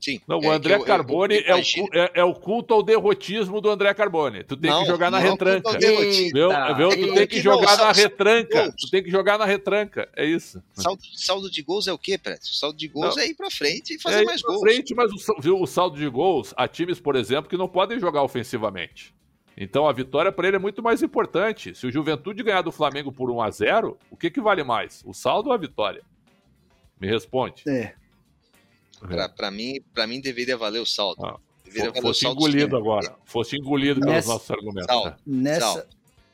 [0.00, 0.20] Sim.
[0.28, 2.82] Não, o é André eu, Carbone eu, eu, é, o, é, é, o culto ao
[2.82, 4.44] derrotismo do André Carbone.
[4.44, 5.72] Tu tem não, que jogar na retranca.
[5.78, 6.50] Viu?
[6.76, 6.90] Viu?
[6.90, 8.72] Tu tem que jogar na retranca.
[8.78, 10.08] Tu tem que jogar na retranca.
[10.16, 10.62] É isso.
[10.72, 12.46] Saldo, saldo de gols é o quê, Preto?
[12.46, 13.22] Saldo de gols não.
[13.22, 14.60] é ir pra frente e fazer é mais gols.
[14.60, 17.98] frente, mas o, viu, o saldo de gols, há times, por exemplo, que não podem
[17.98, 19.14] jogar ofensivamente.
[19.60, 21.74] Então a vitória para ele é muito mais importante.
[21.74, 25.02] Se o Juventude ganhar do Flamengo por 1 a 0 o que, que vale mais?
[25.04, 26.02] O saldo ou a vitória?
[27.00, 27.64] Me responde.
[27.68, 27.94] É.
[29.10, 29.28] É.
[29.28, 31.24] Para mim, para mim deveria valer o saldo.
[31.24, 33.16] Ah, deveria valer fosse o saldo engolido agora.
[33.24, 34.86] Fosse engolido pelos nessa, nossos argumentos.
[34.86, 35.86] Saldo, nessa, saldo.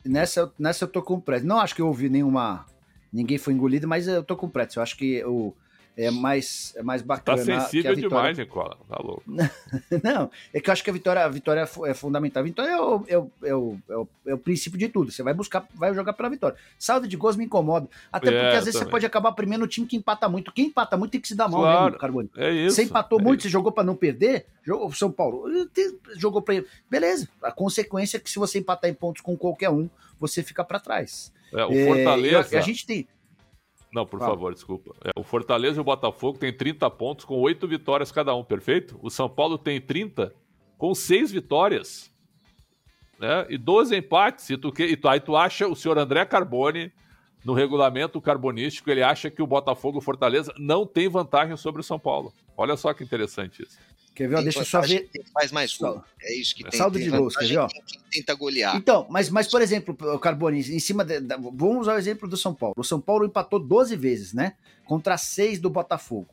[0.03, 1.45] nessa, nessa eu tô com pressa.
[1.45, 2.65] Não acho que eu ouvi nenhuma.
[3.11, 4.79] Ninguém foi engolido, mas eu tô com pressa.
[4.79, 5.53] Eu acho que o
[5.97, 7.37] é mais, é mais tá bacana.
[7.37, 8.77] Tá sensível demais, Nicola.
[8.89, 9.23] Tá louco.
[10.03, 12.41] Não, é que eu acho que a vitória, a vitória é, é fundamental.
[12.41, 15.11] A vitória é o, é, o, é, o, é, o, é o princípio de tudo.
[15.11, 16.57] Você vai buscar, vai jogar pela vitória.
[16.77, 17.87] Saldo de gols me incomoda.
[18.11, 18.87] Até é, porque às vezes também.
[18.87, 20.51] você pode acabar primeiro no time que empata muito.
[20.51, 22.29] Quem empata muito tem que se dar mal, né, claro, né, Carbone?
[22.35, 22.75] É isso.
[22.75, 23.47] Você empatou é muito, isso.
[23.47, 24.45] você jogou para não perder.
[24.63, 25.45] Jogou São Paulo,
[26.17, 27.29] jogou para Beleza.
[27.41, 29.89] A consequência é que se você empatar em pontos com qualquer um,
[30.19, 31.31] você fica para trás.
[31.53, 32.57] É, o Fortaleza.
[32.57, 33.07] a gente tem.
[33.95, 34.93] Não, por favor, desculpa.
[35.05, 38.99] É, o Fortaleza e o Botafogo têm 30 pontos com 8 vitórias cada um, perfeito?
[39.01, 40.35] O São Paulo tem 30
[40.77, 42.11] com 6 vitórias.
[43.17, 43.45] Né?
[43.47, 44.49] E 12 empates.
[44.49, 46.91] E tu, e tu, aí tu acha o senhor André Carbone,
[47.45, 51.79] no regulamento carbonístico, ele acha que o Botafogo e o Fortaleza não tem vantagem sobre
[51.79, 52.33] o São Paulo.
[52.57, 53.77] Olha só que interessante isso.
[54.15, 54.35] Quer ver?
[54.35, 55.09] Ó, deixa eu só ver.
[55.11, 56.01] Quem faz mais gol.
[56.21, 56.79] É isso que tem.
[56.79, 57.57] Saldo de gols, quer ver?
[57.57, 57.67] Ó.
[57.67, 58.77] Quem, quem tenta golear.
[58.77, 61.03] Então, mas, mas por exemplo, Carboni, em cima.
[61.03, 62.73] De, da, vamos usar o exemplo do São Paulo.
[62.77, 64.53] O São Paulo empatou 12 vezes, né?
[64.85, 66.29] Contra 6 do Botafogo.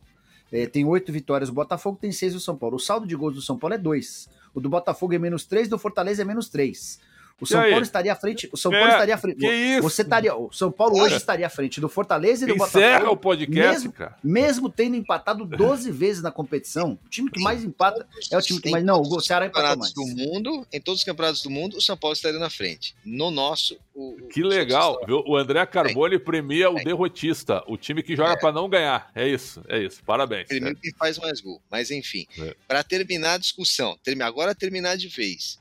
[0.52, 2.76] É, tem 8 vitórias do Botafogo, tem 6 do São Paulo.
[2.76, 4.28] O saldo de gols do São Paulo é 2.
[4.54, 7.00] O do Botafogo é menos 3, do Fortaleza é menos 3.
[7.40, 8.48] O São Paulo estaria à frente.
[8.52, 9.38] O São é, Paulo estaria à frente.
[9.38, 9.82] Que isso?
[9.82, 12.84] Você estaria, o São Paulo hoje estaria à frente do Fortaleza e do Botafogo.
[12.84, 14.16] Encerra o podcast, mesmo, cara.
[14.22, 18.60] Mesmo tendo empatado 12 vezes na competição, o time que mais empata é o time
[18.60, 18.84] que mais.
[18.84, 19.92] Não, o Ceará empatou mais.
[19.92, 22.94] Do mundo, em todos os campeonatos do mundo, o São Paulo estaria na frente.
[23.04, 24.16] No nosso, o.
[24.30, 25.22] Que legal, viu?
[25.26, 28.36] O André Carbone premia o derrotista, o time que joga é.
[28.36, 29.10] para não ganhar.
[29.14, 30.02] É isso, é isso.
[30.04, 30.48] Parabéns.
[30.48, 30.74] Premia é.
[30.74, 31.60] que faz mais gol.
[31.70, 32.54] Mas enfim, é.
[32.66, 35.58] para terminar a discussão, agora terminar de vez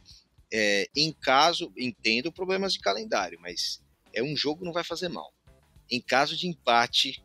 [0.51, 3.81] é, em caso, entendo problemas de calendário, mas
[4.13, 5.33] é um jogo não vai fazer mal.
[5.89, 7.23] Em caso de empate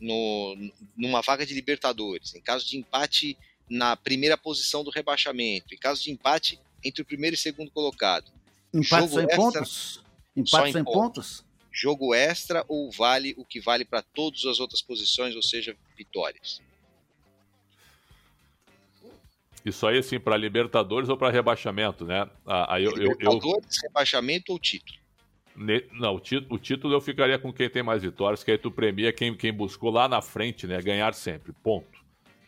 [0.00, 0.56] no,
[0.96, 3.36] numa vaga de Libertadores, em caso de empate
[3.68, 8.30] na primeira posição do rebaixamento, em caso de empate entre o primeiro e segundo colocado.
[8.72, 10.04] Empate só em pontos?
[10.34, 10.94] Empate só em pontos?
[10.94, 11.44] pontos?
[11.70, 16.60] Jogo extra ou vale o que vale para todas as outras posições, ou seja, vitórias?
[19.64, 22.28] Isso aí, assim, para Libertadores ou para rebaixamento, né?
[22.46, 23.88] Ah, eu, Libertadores, eu, eu...
[23.88, 24.98] rebaixamento ou título?
[25.56, 25.84] Ne...
[25.92, 26.36] Não, o, tí...
[26.48, 29.52] o, título eu ficaria com quem tem mais vitórias, que aí tu premia quem, quem
[29.52, 30.80] buscou lá na frente, né?
[30.80, 31.98] Ganhar sempre, ponto.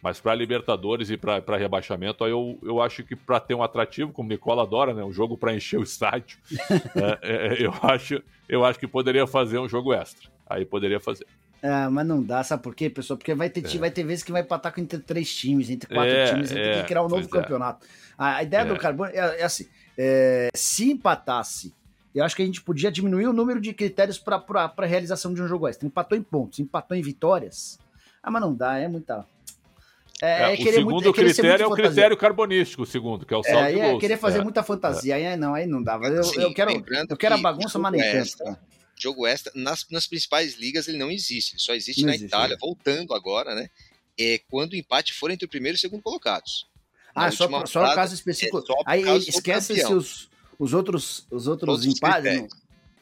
[0.03, 4.13] Mas para Libertadores e para rebaixamento, aí eu, eu acho que para ter um atrativo,
[4.13, 5.05] como o Nicola adora, né?
[5.05, 6.39] Um jogo para encher o estádio,
[7.23, 10.31] é, é, eu, acho, eu acho que poderia fazer um jogo extra.
[10.49, 11.27] Aí poderia fazer.
[11.63, 13.19] Ah, mas não dá, sabe por quê, pessoal?
[13.19, 13.79] Porque vai ter, é.
[13.79, 16.55] vai ter vezes que vai empatar com entre três times, entre quatro é, times, é,
[16.55, 17.29] tem que criar um novo é.
[17.29, 17.87] campeonato.
[18.17, 18.79] A, a ideia do é.
[18.79, 21.75] Carbono é, assim: é, se empatasse,
[22.15, 24.43] eu acho que a gente podia diminuir o número de critérios para
[24.75, 25.87] a realização de um jogo extra.
[25.87, 27.79] Empatou em pontos, empatou em vitórias.
[28.23, 29.27] Ah, mas não dá, é muita.
[30.23, 33.43] É, é, o segundo muito, critério é o critério carbonístico, o segundo, que é o
[33.43, 33.95] saldo é, de gols.
[33.95, 36.09] É, querer fazer muita fantasia, aí não, aí não dava.
[36.09, 36.73] Eu, Sim, eu quero,
[37.09, 38.59] eu quero a bagunça, mas nem tanto
[39.03, 42.29] jogo extra, nas, nas principais ligas ele não existe, ele só existe não na existe,
[42.29, 42.61] Itália, né?
[42.61, 43.69] voltando agora, né?
[44.19, 46.69] É quando o empate for entre o primeiro e o segundo colocados.
[47.15, 48.59] Ah, só, só no caso específico.
[48.59, 50.29] É Aí esquece-se os,
[50.59, 52.49] os outros, os outros empates.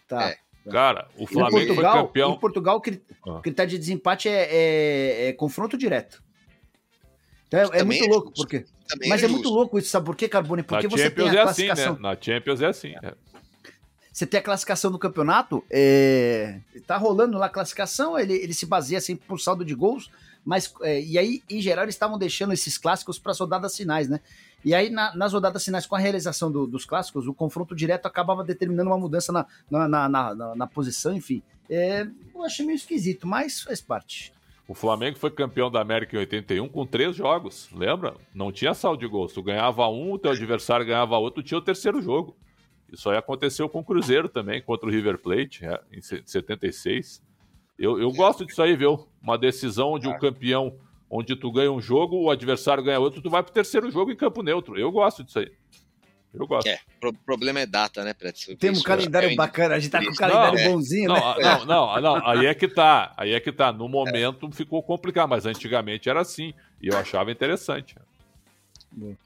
[0.06, 0.30] Tá.
[0.30, 0.38] É.
[0.70, 2.32] Cara, o Flamengo Portugal, foi campeão.
[2.32, 2.82] Em Portugal,
[3.26, 3.40] o ah.
[3.40, 6.22] critério de desempate é, é, é confronto direto.
[7.46, 8.64] Então é, é muito louco, porque.
[9.06, 10.62] Mas é, é muito louco isso, sabe por quê, Carbone?
[10.62, 11.84] Porque Na você Champions tem a classificação.
[11.84, 12.08] É assim, né?
[12.08, 12.94] Na Champions é assim.
[14.18, 16.58] Você tem a classificação do campeonato, é,
[16.88, 20.10] tá rolando lá a classificação, ele, ele se baseia assim por saldo de gols,
[20.44, 24.08] mas é, e aí, em geral, eles estavam deixando esses clássicos para as rodadas finais,
[24.08, 24.18] né?
[24.64, 28.06] E aí, na, nas rodadas finais, com a realização do, dos clássicos, o confronto direto
[28.06, 31.40] acabava determinando uma mudança na, na, na, na, na posição, enfim.
[31.70, 32.04] É,
[32.34, 34.32] eu achei meio esquisito, mas faz parte.
[34.66, 38.16] O Flamengo foi campeão da América em 81 com três jogos, lembra?
[38.34, 39.32] Não tinha saldo de gols.
[39.32, 42.36] Tu ganhava um, o teu adversário ganhava outro, tinha o terceiro jogo.
[42.92, 47.22] Isso aí aconteceu com o Cruzeiro também, contra o River Plate, é, em 76.
[47.78, 49.06] Eu, eu gosto disso aí, viu?
[49.22, 50.76] Uma decisão onde o um campeão,
[51.08, 54.16] onde tu ganha um jogo, o adversário ganha outro, tu vai pro terceiro jogo em
[54.16, 54.78] campo neutro.
[54.78, 55.52] Eu gosto disso aí.
[56.32, 56.66] Eu gosto.
[56.66, 58.54] É, o problema é data, né, Preto?
[58.56, 61.42] Tem um calendário é bacana, a gente tá com um calendário não, bonzinho, não, né?
[61.42, 63.72] Não, não, não, aí é que tá, aí é que tá.
[63.72, 64.52] No momento é.
[64.52, 67.96] ficou complicado, mas antigamente era assim, e eu achava interessante.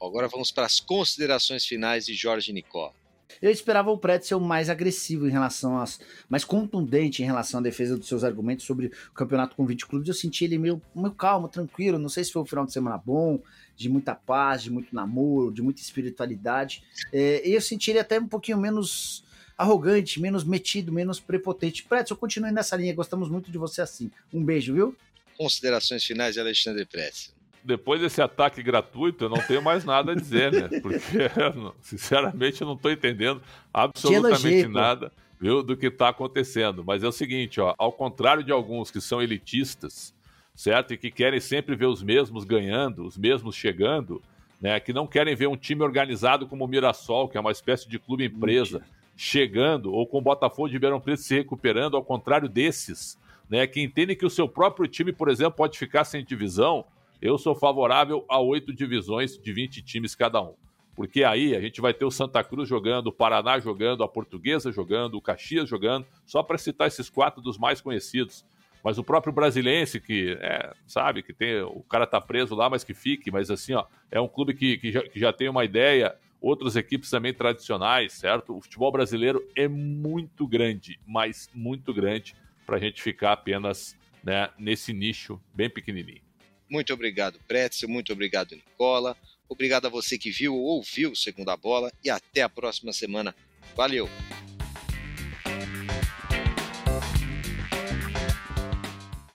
[0.01, 2.93] Agora vamos para as considerações finais de Jorge Nicó.
[3.41, 5.99] Eu esperava o Pretzel mais agressivo em relação às.
[6.29, 10.07] mais contundente em relação à defesa dos seus argumentos sobre o campeonato com 20 clubes.
[10.07, 11.97] Eu senti ele meio, meio calmo, tranquilo.
[11.97, 13.39] Não sei se foi um final de semana bom,
[13.75, 16.83] de muita paz, de muito namoro, de muita espiritualidade.
[17.11, 19.23] É, eu senti ele até um pouquinho menos
[19.57, 21.83] arrogante, menos metido, menos prepotente.
[21.83, 22.93] Pretzel, continue nessa linha.
[22.93, 24.11] Gostamos muito de você assim.
[24.33, 24.95] Um beijo, viu?
[25.37, 27.33] Considerações finais de Alexandre Pretzel
[27.63, 30.79] depois desse ataque gratuito, eu não tenho mais nada a dizer, né?
[30.81, 30.99] Porque,
[31.81, 33.41] sinceramente, eu não estou entendendo
[33.73, 36.83] absolutamente nada viu, do que está acontecendo.
[36.85, 40.13] Mas é o seguinte, ó, ao contrário de alguns que são elitistas,
[40.55, 40.93] certo?
[40.93, 44.21] E que querem sempre ver os mesmos ganhando, os mesmos chegando,
[44.61, 44.79] né?
[44.79, 47.99] Que não querem ver um time organizado como o Mirassol, que é uma espécie de
[47.99, 48.83] clube empresa,
[49.15, 53.67] chegando, ou com o Botafogo de Ribeirão Preto se recuperando, ao contrário desses, né?
[53.67, 56.85] Que entendem que o seu próprio time, por exemplo, pode ficar sem divisão
[57.23, 60.55] eu sou favorável a oito divisões de 20 times cada um.
[60.93, 64.73] Porque aí a gente vai ter o Santa Cruz jogando, o Paraná jogando, a Portuguesa
[64.73, 68.45] jogando, o Caxias jogando, só para citar esses quatro dos mais conhecidos.
[68.83, 71.61] Mas o próprio Brasiliense, que é, sabe, que tem.
[71.61, 74.77] O cara tá preso lá, mas que fique, mas assim, ó, é um clube que,
[74.77, 78.57] que, já, que já tem uma ideia, outras equipes também tradicionais, certo?
[78.57, 84.49] O futebol brasileiro é muito grande, mas muito grande, para a gente ficar apenas né,
[84.59, 86.32] nesse nicho bem pequenininho.
[86.73, 87.87] Muito obrigado, Pretzel.
[87.87, 89.15] Muito obrigado, Nicola.
[89.47, 93.35] Obrigado a você que viu ou ouviu Segunda Bola e até a próxima semana.
[93.75, 94.09] Valeu!